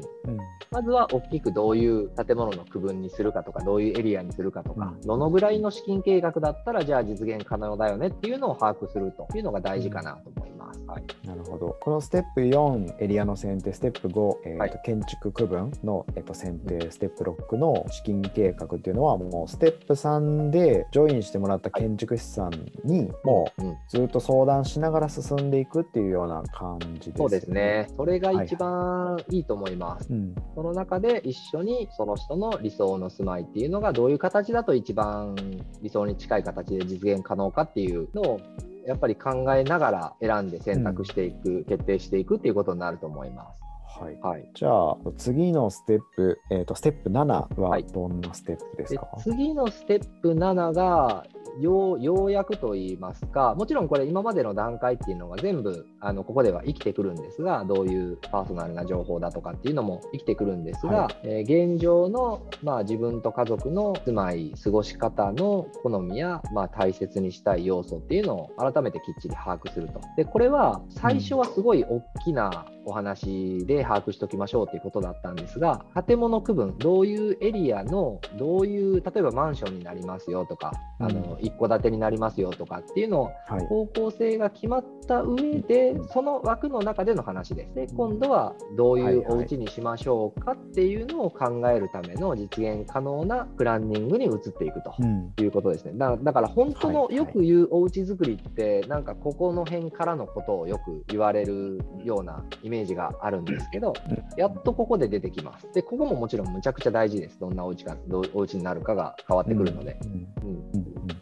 [0.70, 5.06] まずは大きくどういう建物の区分にするかとか、どういうエリアにするかとか、うん。
[5.06, 10.80] どのぐらいの資金計画だったら、じゃあ実現可能だよねっていうのを把握するというのが大事かなと思います。
[10.86, 11.76] はい、なるほど。
[11.80, 14.80] このステップ4、エリアの選定、ステップ5、えーとはい。
[14.84, 22.50] 建築区分の、えー、と選定、ステップ6の資金計画っていうのは、もうステップ3でジョインしてもらった建築士さん
[22.84, 27.88] に、もううん、ずっと相談しながら進んでいくっていうような感じですそうですね。
[27.96, 30.08] それが一番いいと思います。
[30.10, 30.34] うん。
[30.54, 35.36] その中で一緒にその人の理想の住まいっていうのがどういう形だと一番
[35.82, 38.40] 理想に近い形で実現可能かっていうのを
[38.86, 43.60] やっぱり考えながら選んで選択していく、決定していくっていうことになると思います。
[44.00, 44.18] はい。
[44.20, 51.26] はい、じゃあ、次のステップ、えー、とステップ7ははいどんなステップですでか、次のステップ7が
[51.60, 70.00] ようやくと言いますかもちろんこれ今までの段階っていうのが全部あのここでは生きてくるんですがどういうパーソナルな情報だとかっていうのも生きてくるんですが、はえー現状の、まあ、自分と家族の住まい過ごし方の好みや、まあ、大切にしたい要素っていうのを改めてきっちり把握すると。
[70.16, 83.66] でこれは最初はすごい大きなお話で把握しておきましょうということだったんですが建物区分どういうエリアのどういう例えばマンションになりますよとか、あの一戸建てになりますよとかっていうのをはい。
[83.66, 87.74] 方向性が決まった上でうんその枠の中での話です。
[87.74, 94.94] で今度はどういうお家にしましょうかっていうのを考えるための実現可能なプランニングに移っていくと。
[94.98, 95.32] うん。
[95.38, 103.92] いうことですねだだから本当のよく言うおうち作りってなんかここの辺からのことをよく言われるようなイメージがあるんですけど
[104.36, 105.68] やっとここで出てきます。
[105.72, 107.38] でここももちろんむちゃくちゃ大事です。
[107.38, 110.50] どんなお家かどうお家になるかが変わってくるので、うんうんうん。
[110.50, 110.60] うん。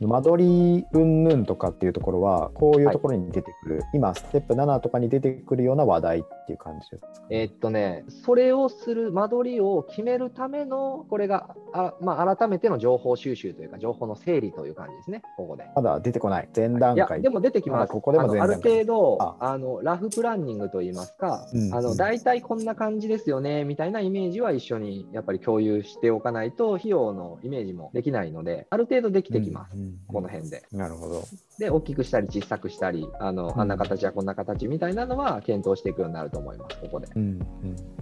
[0.00, 7.08] うん、間取り云々とかっていうところはこういうところに出てくる、今ステップ7とかに出てくるような話題っていう感じですか？
[7.30, 15.64] えーっとね、それをする間取りを決めるための、これがあ、まあ、改めての情報収集というか、情報の整理という感じですね、ここで。
[15.74, 16.48] まだ出てこない。
[16.54, 17.92] 前段いや階でも出てきます。
[17.92, 19.36] ここでもある程度あ。
[19.40, 21.66] あの、ラフプランニングといいますか、うん。
[21.66, 21.74] うん。
[21.74, 30.62] あの大体こんな感じですよねみたいなイメージは一緒にやっぱり共有しておかないと、費用のイメージもできないので、ある程度できてきます、うんうんこの辺で。
[30.72, 31.22] なるほど。
[31.58, 33.60] で、大きくしたり小さくしたり、あのうん。
[33.60, 37.08] あんな形やこんな形みたいなのは検討していくようになると思います、ここで。
[37.14, 37.38] うんうん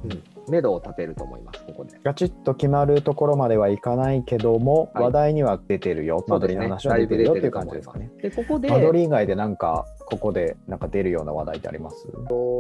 [0.05, 1.99] うん、目処を立てると思います、ここで。
[2.05, 5.05] ガチッと決まるところまではいかないけども、はい。
[5.05, 8.11] 話題には出てるよ、間取りの話は出てるよっていう感じですかね。
[8.23, 12.07] で、ここで、間取り以外でなんか、ここでなんか出るような話題ってあります？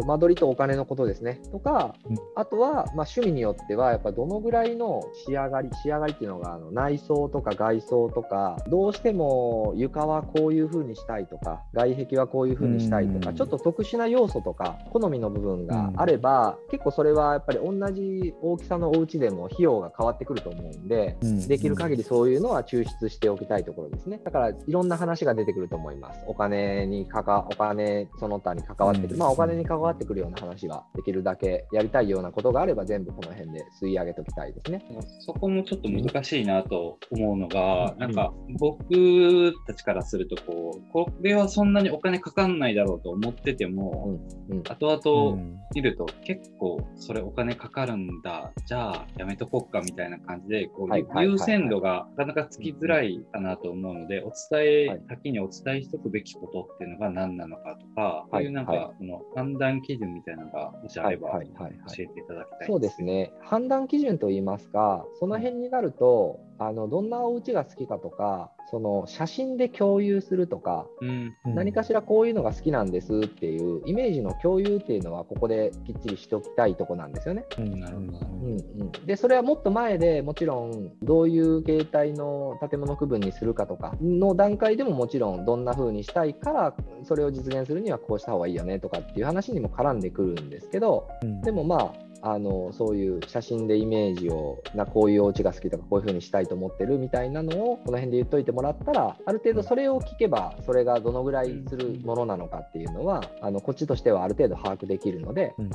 [0.07, 1.41] 間取りとお金のことですね。
[1.51, 21.17] とか、うんあとは、まあ、趣味によっては、やっぱどのぐらいの仕上がり、仕上がりっていうのがあの内装とか外装とか、どうしても床はこういう風にしたいとか、外壁はこういう風にしたいとか、うんちょっと特殊な要素とか、好みの部分があれば、結構それはやっぱり同じ大きさのお家でも費用が変わってくると思うんで、
[21.49, 24.21] できる限りそういうのは抽出しておきたいところですね。
[24.25, 26.21] だからいろんな話が出てくると思います。
[26.27, 29.19] お金にかか、お金その他に関わってくる、うん。
[29.21, 34.85] まあお金に関わってくるような話はできるだけやりたいようなことがあれば全部この辺で吸い上げときたいですね。
[35.21, 37.99] そこもちょっと難しいなと思うのが、うん。
[37.99, 44.19] なんか僕たちからするとこう、これはそんなにお金かかんないだろうと思ってても、
[44.49, 44.63] うん。
[44.63, 45.57] 後う々ん。
[45.75, 55.03] 見ると結構それお金かかるんだ、じゃあやめとこっかみたいな感じで、こう優先度がなかなかつきづらいかなと思うので、お伝え、はい。
[55.09, 58.79] 先にお伝えしておくべきことっていうのが何なのかとか、はいそういうなんはい。
[58.79, 63.33] か、その判断基準みたいなのがもしあれば、教えていただきたいそうですね。
[63.41, 71.35] 判断基準といいますか、その辺になると、あのどんなお家が好きかとか、その写真で共有するとか、うん。
[71.45, 77.45] 何かしらこういうのが好きなんですっていうイメージの共有っていうのはここできっちりしておきたいとこなんですよね。
[77.59, 105.71] うんなるほどうんうん、でそれはもっと前でもちろんどういう形態の建物区分にするかとかの段階でももちろんどんな風にしたいからそれを実現するにはこうした方がいいよねとかっていう話にも絡んでくるんですけどうんでもまああのそういう写真でイメージをなこういうお家が好きとかこういう風にしたいと思ってるみたいなのをこの辺で言っといてもらったらある程度それを聞けばそれがどのぐらいするものなのかっていうのはあのこっちとしてはある程度把握できるので、うん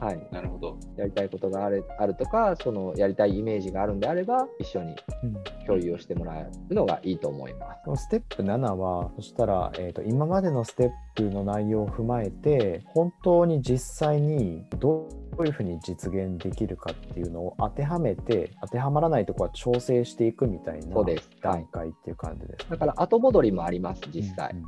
[0.00, 0.78] はい、なるほど。
[0.96, 5.62] やりたいことがあるあるとかそのやりたいイメージがあるんであれば一緒にうん。
[5.66, 7.80] 共有をしてもらえるのがいいと思います。
[7.84, 15.08] このステップ7は、そしたら、えーと、今までのステップの内容を踏まえて、本当に実際にど
[15.38, 20.96] ういうふうに実現できるかっていうのを当てはめて、当てはまらないところは調整していくみたいな
[21.40, 24.64] 段階っていう感じです、だから後戻りもあります実際、うん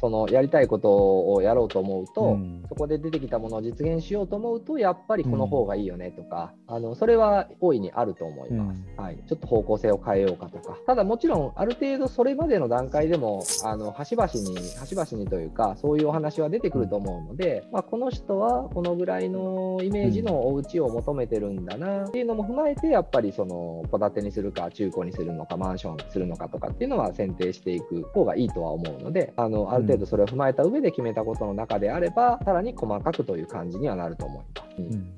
[0.00, 2.62] そのやりたいことをやろうと思うと、うん。
[2.68, 9.02] そこで出てきたものを実現しようと思うとやっぱりこの方がいいよねとか、あのそれは大いにあると思います、うん。
[9.02, 10.76] はい、ちょっと方向性を変えようかとか。
[10.86, 34.76] ただもちろんある程度それまでの段階でもあの端々に端々にというかそういうお話は出てくると思うので、まあ、この人はこのぐらいのイメージのお家を求めてるんだなっていうのも踏まえてやっぱりその戸建てにするか中古にするのかマンションにするのかとかっていうのは選定していく方がいいとは思うのであのある程度それを踏まえた上で決めたことの中であればさらに細かくという感じにはなると思います。
[34.78, 35.10] うんうん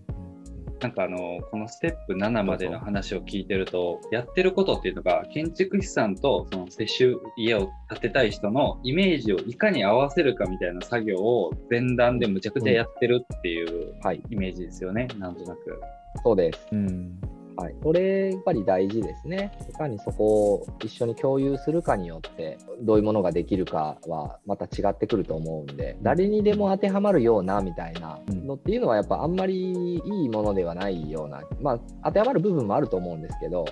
[0.79, 15.81] なんかあの、このステップ7までの話を聞いてると、やってることっていうのが、建築士さんとその接種、家を建てたい人のイメージをいかに合わせるかみたいな作業を前段でむちゃくちゃやってるっていうはい、イメージですよね、なんとなく。
[16.23, 16.69] そうです。
[16.73, 17.19] うん
[17.57, 19.53] はい、それやっぱり大事ですね。
[19.69, 33.65] いかにそこを一緒に共有するかによって、どういうものができるかはまた違ってくると思うんで、誰にでも当てはまるようなみたいなのっていうのは、やっぱあんまりいいものではないような、まあ、当てはまる部分もあると思うんですけど、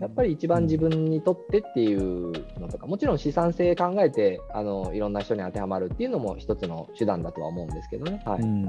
[0.00, 8.20] やっぱり一番自分にとってっていうのとか、もちろん資産性考えてあのいろんな人に当てはまるっていうのも一つの手段だとは思うんですけどね。
[8.24, 8.40] はい。
[8.40, 8.64] うん。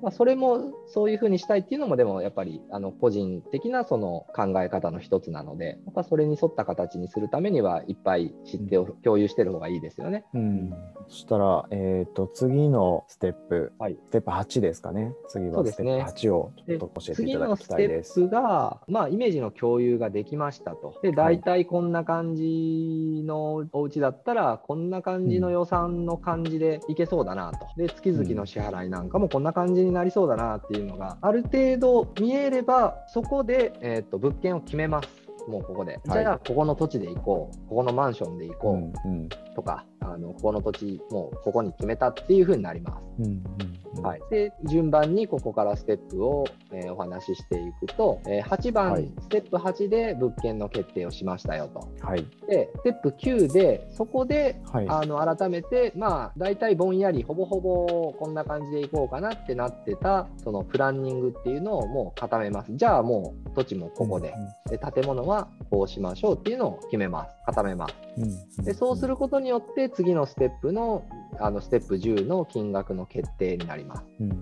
[0.00, 10.24] まあ、それもそういうふうにしたいっていうのもでもやっぱりあの個人的なその考え方の一つなのでやっぱそれに沿った形にするためにはいっぱい知ってお共有してる方がいいですよね。
[10.34, 10.74] うん
[11.08, 15.12] そしたら、えー、と次のステップ、はいステップ8ですかね。
[15.28, 18.20] 次はステップ8をちょっと教えてい次ただきたいです。
[18.20, 20.98] ップが、まあ、イメージの共有ができましたと。
[21.02, 27.66] で、大体こんな感じのお家だったら、こんな感じの予算の感じでいけそうだなと。
[27.76, 35.08] で、月々の支払いなんかもこんな感じになりそうだなっていうのが、ある程度見えれば、そこで、えー、と物件を決めます。
[35.48, 36.00] もうここで。
[36.06, 36.22] はい。
[36.22, 39.54] じゃあ、ここの土地で行こう、ここのマンションで行こう。
[39.54, 43.04] とか、あのここの土地、もうここに決めたっていうふうになります。
[43.18, 51.88] うんうんはい、で順番にここからステップを、えーお話ししていくと、えー8番、はいステップ8で物件の決定をしましたよと。
[52.04, 62.74] はいで、ステップ9で、そこで、はいあの改めて、まあ、大体ぼんやり、ほぼほぼこんな感じでいこうかなってなってた、そのプランニングっていうのをもう固めます。
[62.74, 64.34] じゃあもう土地もここで、
[64.68, 67.36] で建物はこうしましょうっていうのを決めます。
[67.46, 67.94] 固めます。
[68.18, 68.26] うんう
[68.62, 71.04] んでそうすることによって、次のステップの
[71.40, 74.04] あのステップ10の金額の決定になります。
[74.20, 74.38] うんうん。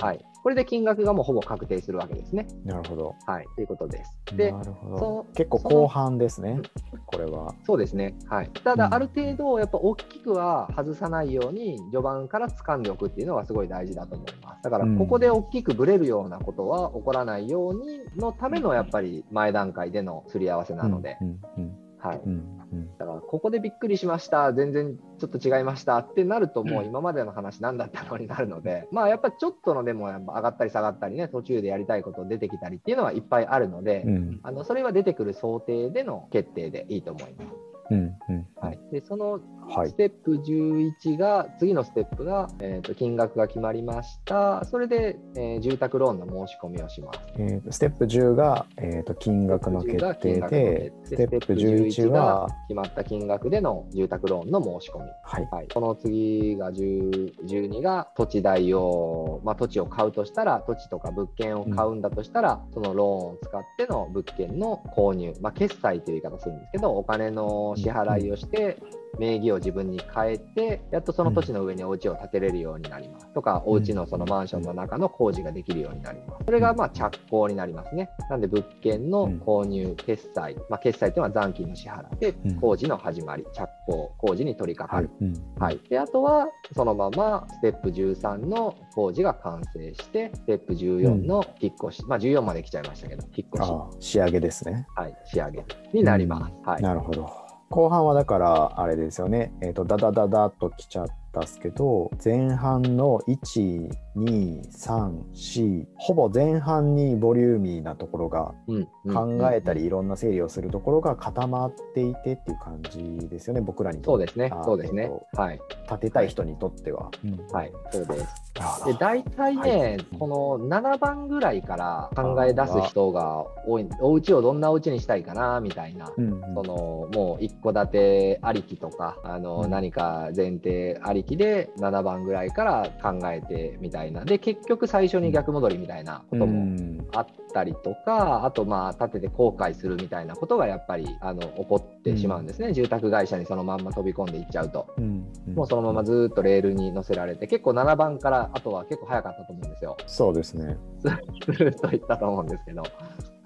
[0.00, 2.46] はい、これで金額がもうほぼ確定するわけですね。
[2.64, 3.14] なるほど。
[3.26, 4.16] はい、ということです。
[4.36, 6.60] でなるほそど結構後半ですね
[7.06, 7.54] これは。
[7.66, 8.94] そうですね、はい、ただ、うん。
[8.94, 14.62] ある程度、やっぱ大きくは外さないように、序盤から掴んでおくっていうのがすごい大事だと思います。
[14.62, 14.98] だから、うん。
[14.98, 22.98] ここで大きくぶれるようなことは起こらないようにのためのやっぱり前段階でのすり合わせなので、うんうんはい、うんうん。
[22.98, 26.88] だから、ここでびっくりしました、全然ちょっと違いましたってなると、もううん。
[26.88, 34.40] 今までの話、何だったのになるので、まあやっぱちょっとのでもやっぱ上がったり下がったりね、途中でやりたいこと出てきたりっていうのはいっぱいあるので、うん。
[34.42, 37.70] あのそれは出てくる想定での決定でいいと思います。
[37.90, 44.64] うんうんはい、でそのはいステップ11が、次のステップが、えーと金額が決まりました。
[44.64, 47.20] それで、えー住宅ローンの申し込みをします。
[47.38, 55.04] えーとステップ10が、えー、と金額の決定で、ステップ11は、決まった金額での住宅ローンの申し込み。
[55.22, 68.78] はい、はい、この次が10 12が土地代を、まあ、土地を買うとしたら土地とか物件を買うんだとしたら、そのローンを使っての物件の購入、まあ、決済という言い方するんですけどお金の支払いをして、
[69.18, 73.28] 名義を自分に変えてやっとその土地の上にお家を建てれるようになります。
[73.34, 76.44] とか、お家のそのマンションの中の工事ができるようになります。
[76.46, 78.08] それがまあ着工になりますね。
[78.30, 82.60] なんで物件の購入決済、まあ、決済というのは残金の支払いでうん。
[82.60, 85.34] 工事の始まり着工工事に取り掛かる、うん。
[85.58, 93.64] はい、であとはそのままステップ13の工事が完成してステップ14の引っ越し、まあ14まで来ちゃいましたけど引っ越
[94.00, 94.86] し、仕上げですね。
[94.94, 96.54] はい、仕上げになります。
[96.64, 97.49] はい、なるほど。
[97.70, 114.26] 後半はだからあれですよね、えー、とダダダダっと来ちゃったっすけど前半の123ほぼ前半にボリューミーなところがうん考えたりうんいろんな整理をするところが固まっていてっていう感じですよね僕らにとって。
[114.26, 115.10] そうですねそうですね。
[115.32, 117.10] はい、建てたい人にとっては。
[117.52, 118.50] はい、そうです。
[118.56, 120.06] なるほどで大体ね、はい。
[120.18, 126.10] この7番ぐらいから考え出す人が多い、お家をどんなお家にしたいかなみたいな。
[126.16, 126.40] うんうん。
[126.54, 129.70] そのもう一戸建てありきとかあの、うん。
[129.70, 144.94] 何か前提ありきで7番ぐらいから考えてみたいなで結局最初に逆戻りみたいなことうもんあったりとか、あとまあ建てて後悔するみたいなことがやっぱりあの起こってしまうんですね、住宅会社にそのまんま飛び込んでいっちゃうと。
[144.96, 149.96] うんうんもうそのままずっとレールに乗せられて、結構7番からあとは結構早かったと思うんですよ。
[150.06, 150.76] そうですね。
[151.44, 152.82] スルーといったと思うんですけど、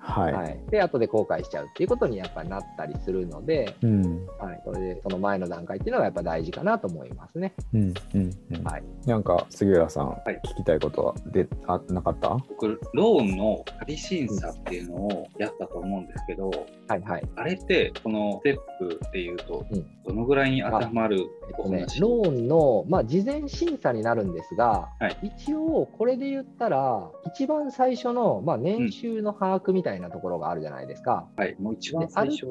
[0.06, 0.32] はい。
[0.34, 4.26] はい、で、後で後悔しちゃうっていうことにやっぱりなったりするので、うん。
[4.38, 7.54] はい、それでその前の段階っていうのがやっぱ大事かなと思いますね。
[7.72, 8.62] うんうんうん。
[8.64, 8.82] はい。
[9.06, 10.40] なんか杉浦さん、はい。
[10.44, 12.36] 聞きたいことはであなかった？
[12.48, 16.50] 僕、ローンの仮審査っていうのをやったと思うんですけど、
[16.88, 17.22] はいはい。
[17.36, 25.32] あれって、このステップっていうとうん、どのぐらいに当てはまるえっとね、お話、ローンの、まあ、事前審査になるんですが、はい。
[25.38, 31.28] 一応これで言ったら、一番最初の、まあ、年収の把握みたいなところがあるじゃないですか。
[31.36, 32.46] はい、もう一番最初。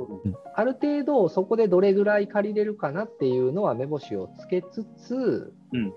[0.55, 5.93] ある程度そこでどれぐらい借りれるかなっていうのは目星をつけつつ、うん、うん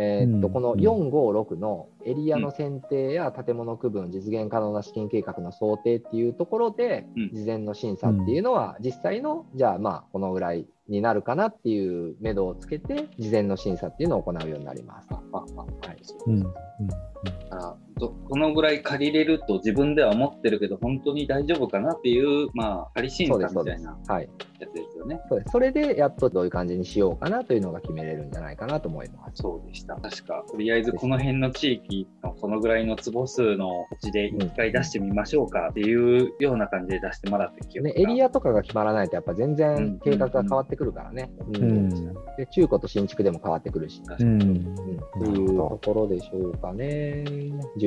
[0.00, 15.08] えーっとうんこの456のエリアの選定や建物区分、実現可能な資金計画の想定っていうところで、うん事前の審査っていうのは、実際のじゃあまあこのぐらいになるかなっていう目処をつけて、事前の審査っていうのを行うようになります。
[15.10, 16.46] あああはいうんうん
[17.50, 24.14] あどこのぐらい借りれると自分では思ってるけど、本当に大丈夫かなっていう、まあ、仮審査そうです、そうですみたいな。
[24.14, 24.28] はい。
[24.60, 25.20] やつですよね。
[25.28, 29.42] そうですそれでやっとどういう感じにしようかなというのが決めれるんじゃないかなと思います。
[29.42, 29.94] そうでした。
[29.96, 35.94] 確か、とりあえずこの辺の地域のこのぐらいの坪数の土地で一回出してみましょうかってい
[36.24, 38.00] うような感じで出してもらった記憶ね、が。
[38.00, 41.30] エリアとかが決まらないと、やっぱ全うん然計画が変わってくるからね。
[41.52, 44.02] ううんんで中古と新築でも変わってくるし。
[44.02, 47.24] 確かにうんうん、っていうところでしょうかね。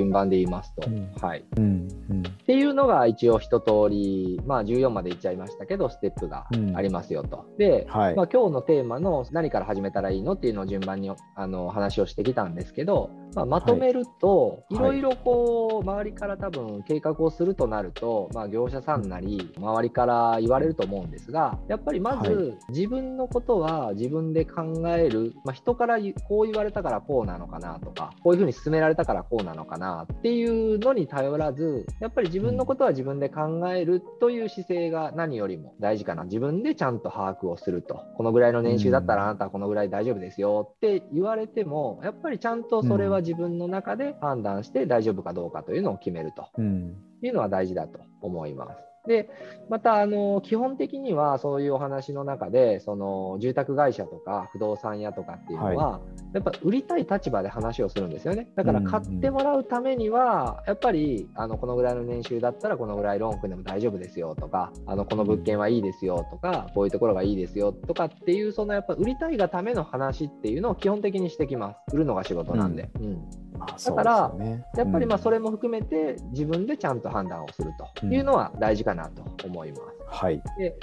[0.02, 0.90] 順番で言いますと。
[0.90, 1.12] うん。
[1.22, 1.44] はい。
[1.58, 2.22] うんうん。
[2.22, 7.46] っていうのが一応一通り、まあ14までいっちゃいましたけど、ステップがありますよと。
[7.58, 8.16] で、はい。
[8.16, 14.76] まあ、今日のテーマの何から始めたらいいのっていうのを順番にあの話をしてきたんですけど、まあ、まとめると、い。
[14.76, 14.78] い。
[14.80, 25.98] ろいろこう周りから多分計画をするとなると、まあ、業者さんなり周りから言われると思うんですがやっぱりまはず自分のことは自分で考える、まあ、人から
[26.28, 36.24] こう言われたからこうなのかなとかこういうふうに勧められたからこうなのかなっていうのに頼らずやっぱり自分のことは自分で考えるという姿勢が何よりも大事かな。
[36.24, 38.02] 自分でちゃんと把握をすると。
[38.18, 46.48] このぐらいの年収だったらあなたはこのぐらい大丈夫ですよって言われてもやっぱりちゃんとそれは自分の中で判断して大丈夫かどうかというのを決めると。
[46.58, 46.96] うん。
[47.24, 48.91] いうのは大事だと思います。
[49.08, 49.30] で
[49.70, 56.02] またあの基本的にはそういうお話の中でその住宅会社とか不動産屋とかっていうのは、
[56.34, 58.50] やっぱ売りたい立場で話をするんですよね。
[58.56, 71.96] だから買ってもらうためにはやっぱりあのこのぐらいの年収だったらこのぐらいローン組んでも大丈夫ですよとかあのこの物件はいいですよとかこういうところがいいですよとかっていうそのやっぱ売りたいがための話っていうのを基本的にしてきます。
[71.96, 72.90] 売るのが仕事なんで。
[73.00, 73.14] うん。
[73.14, 74.64] まあだからね。
[74.76, 79.84] やっぱりまあそれ、れも含めて自分でちゃんと判断をするというのは大事かなと思います。
[80.08, 80.42] はい。
[80.58, 80.76] で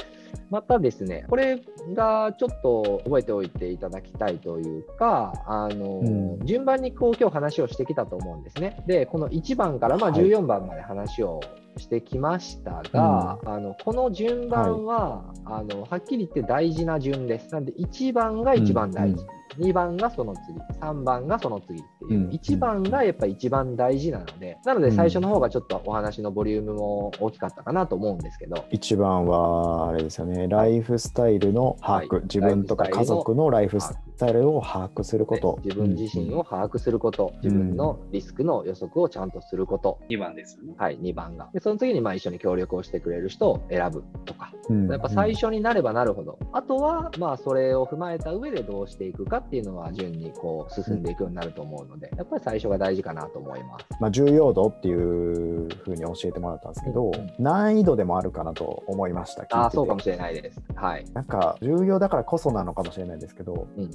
[0.50, 1.60] またですね、これ
[1.94, 6.46] がちょっと覚えておいていただきたいというか、あのうん。
[6.46, 8.82] 順番にこう今日話をしてきたと思うんですね。
[8.86, 10.22] で、この1番からまあはい。
[10.22, 11.40] 14番まで話を
[11.76, 17.52] してきましたが、あのこの順番は、あのはっきり言って大事な順です。
[17.52, 19.22] なんで1番が一番大事。
[19.22, 22.30] うん2番がその次、3番がその次っていう、うん。
[22.30, 32.22] 1番がやっぱり一番大事なので、なので最初の方がちょっとお話のボリュームも大きかったかなと思うんですけど、一番はあれですよねライフスタイルの把握、はい。
[32.24, 40.74] 自分とか家族のライフスタイルを把握すること、自分自身を把握すること、自分のリスクの予測をちゃんとすること、2番ですよね。
[40.76, 41.48] はい、2番が。
[41.52, 44.90] でその次にまあ一緒に協力をしてくれる人を選ぶとか、うん。
[44.90, 53.86] やっぱ最初になればなるほど、あとはまあそれを踏まえた上でどうしていくかっていうのは順にこう進んでいくようになると思うので、やっぱり最初が大事かなと思います。
[54.00, 60.60] まあ、重要度っていうふうに教えてもらったんですけど、うん難易度でもあるかなと思いましたててああ、そうかもしれないです。
[60.74, 61.04] はい。
[61.12, 63.90] なんか重要だからこそなのかもしれないですけどうんうん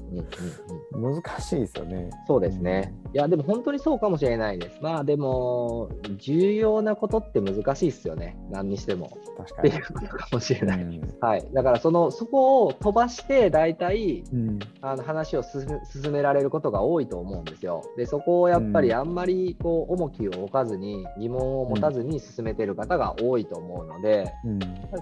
[0.94, 1.16] うんうん。
[1.22, 2.94] 難しいですよねそうですね。
[3.14, 4.80] いや、でも本当にそうかもしれないです。
[4.82, 8.38] まあでも、重要なことって難しいですよね。
[8.50, 9.18] 何にしても。
[9.38, 10.84] 確かにっていうことかもしれない。
[10.84, 11.48] うんはい。
[11.54, 17.84] だからその、そこを飛ばして、大体、うんあの話を進められることが多いと思うんですよ。
[17.98, 24.60] で、そこをやっぱりあんまりこう重きを置かずに、疑問を持たずに進めてる方が多いと思うので、うん。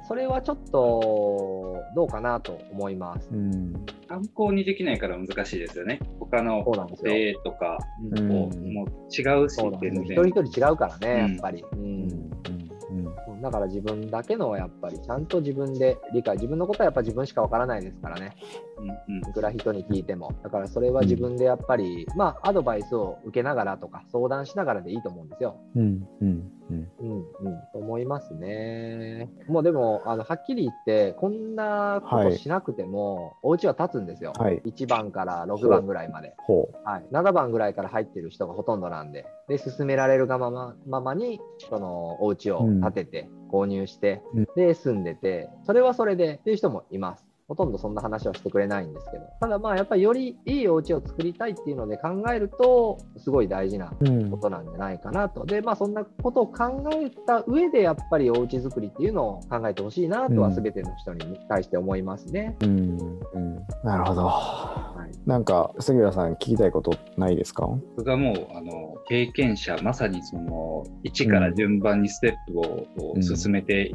[0.08, 3.30] それはちょっとどうかなと思います。
[3.32, 3.74] うん。
[4.08, 6.00] 参考にできないから難しいですよね。
[6.20, 6.66] 他の。
[7.04, 7.78] 例とか
[8.22, 11.32] ももう違うしそう一人一人違うからね、うん。
[11.34, 11.66] やっぱり。
[11.74, 11.80] うん。
[11.80, 13.06] うん。
[13.06, 18.36] うんだから自分だけのやっぱりちゃんと自分で理解、自分のことはやっぱ自分しかわからないですからね、
[18.78, 20.34] うんうんいくら人に聞いても。
[20.44, 25.58] だからそれは自分でやっぱり、まあアドバイスを受けながらとか相談しながらでいいと思うんですよ。
[25.76, 29.30] うんうんうんうんうん、と思いますね。
[29.48, 34.34] もうでも、あのはっきり言って、こんなことしなくても、お家は建つんですよ。
[34.38, 36.34] はい1番から6番ぐらいまで。
[36.38, 44.48] ほはい、7番ぐらいから入ってる人がほとんどなんで、で進められるがままままに、そのお家を建てて、購入して、うん。
[44.56, 47.26] で住んでて、それはそれでっていう人もいます。
[47.50, 54.32] ほとんどそんな話はしてくれないんですけど、ただまあやっぱりよりいいお家を作りたいっていうので考えると、すごい大事なううん。
[54.32, 55.46] ことなんじゃないかなと。
[55.46, 60.54] で、まあそんなことを考えた上で、やっぱりお家作りっていうのを考えてほしいなとは、うん。
[60.56, 62.56] すべての人に対して思いますね。
[62.62, 63.20] うん。
[63.34, 63.56] うん。
[63.84, 64.28] なるほど。
[64.28, 64.91] はい、
[65.26, 67.68] なんか杉浦さん聞きたいことないですか？
[67.98, 72.64] 僕がもうあの経験者まさにその1から順番にステップを
[72.98, 73.94] こうんう進めて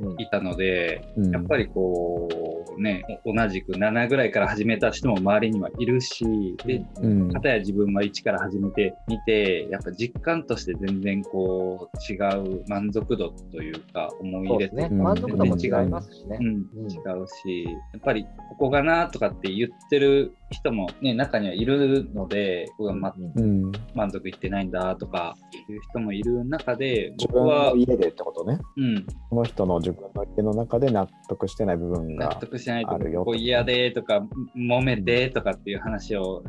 [0.00, 0.20] うん。
[0.20, 1.30] いたので、うん。
[1.30, 2.28] やっぱりこ
[2.76, 6.24] うね同じく7ぐらいから始めた人も周りにはいるし
[6.64, 7.32] でうん。
[7.32, 14.88] 片や自分は1から始めてみてやっぱ実感として全然こう違う満足度というか思い入れとね。
[14.90, 16.38] うん満足度も違いますしね。
[16.40, 16.90] うん、うん。
[16.90, 23.64] 違うし、やっぱりここがなとかって言ってる人もね、中にはいるので、ここが、ま、うん。
[23.64, 23.72] うん。
[23.94, 25.36] 満足いってないんだとか
[25.68, 28.58] いう人もいる中で、自分僕はの、家でってことね。
[28.76, 34.26] うん、この人の自分の家の中で納得してない部分納が得しないとあるよここ嫌でとか、
[34.56, 36.42] 揉めてとかっていう話を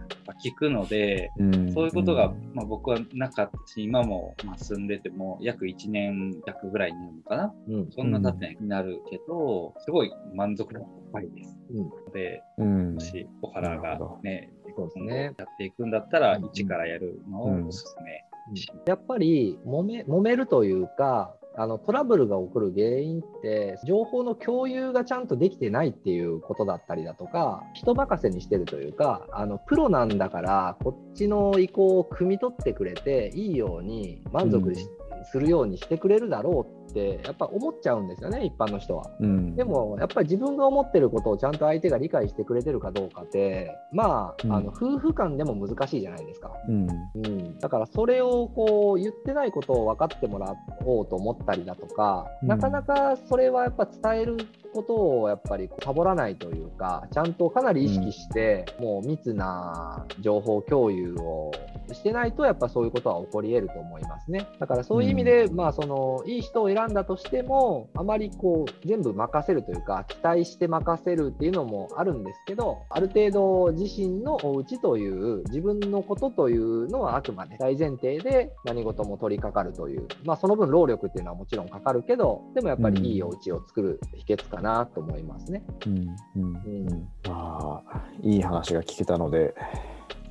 [0.43, 1.73] 聞くので、うん。
[1.73, 7.53] そういうことが、まあ、僕はなかったし、今もまあ住んでても約1年弱ぐらいになるのかな。
[7.69, 7.91] うん。
[7.91, 11.60] そんな経ってになるけど、すごい満足度が高いです。
[11.73, 12.13] うん。
[12.13, 12.93] で、うん。
[12.95, 14.19] もし小原がなるほど。
[14.23, 14.51] ね、
[15.05, 16.45] ねやっていくんだったら、うん。
[16.45, 18.23] 一からやるのをおすすめ
[18.55, 18.67] し。
[18.85, 34.87] やっぱり揉め揉めるというかあのトラブルが起こる原因って情報の共有がちゃんとできてないっていうことだったりだとか人任せにしてるというかあのプロなんだからこっちの意向を汲み取ってくれていいように満足し、
[35.31, 39.09] するようにしてくれるだろうってやっぱ思っちゃうんですよね一般の人は。
[39.19, 46.51] うん、でもやっぱり自分が思ってることをちゃんと相手が理解してくれてるかどうかってまあ,、うんあの夫婦間でも難しいじゃないですか。
[46.67, 54.37] うん、うん、だからそれをこう言ってないことを分かってもらおうと思ったりだとか、うんなかなかそれはやっぱ伝える
[54.71, 61.51] ことをやっぱりサボらないというかちゃんとかなり意識して、もう密な情報共有を
[61.91, 64.47] してないとやっぱそういうことは起こり得ると思いますね。
[64.59, 85.63] だからそういう意味で、まあそのいい人を選んだとしてもあまりこう全部任せるというか期待して任せるっていうのもあるんですけどある程度自身のお家という自分のことというのはあくまで大前提で何事も取り掛かるという、まあ、その分労力っていうのはもちろんかかるけどでもやっぱりいいお家を作る秘訣かなと思いますね。
[85.85, 89.55] うん、うん、うんまあ、いい話が聞けたので、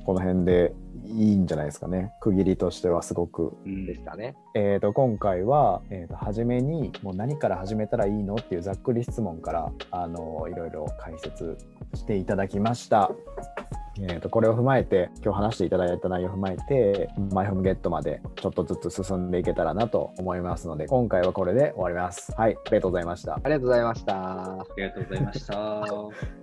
[0.05, 0.73] この辺で
[1.05, 2.13] いいんじゃないですかね。
[2.21, 3.53] 区切りとしてはすごく。
[3.65, 4.35] うんでしたね。
[4.55, 11.57] えー、と今回は、えー、と初めにもう何から始めたらいいのっていうざっくり質問からあのいろいろ解説
[11.93, 13.11] していただきました。
[14.03, 22.33] えー、とこれを踏まえて今日話していただいた内容を踏まえてマイホームゲットまでちょっとずつ進んでいけたらなと思いますので今回はこれで終わります。
[22.35, 23.35] はい、ありがとうございました。
[23.35, 24.15] ありがとうございました。
[24.15, 26.40] ありがとうございました。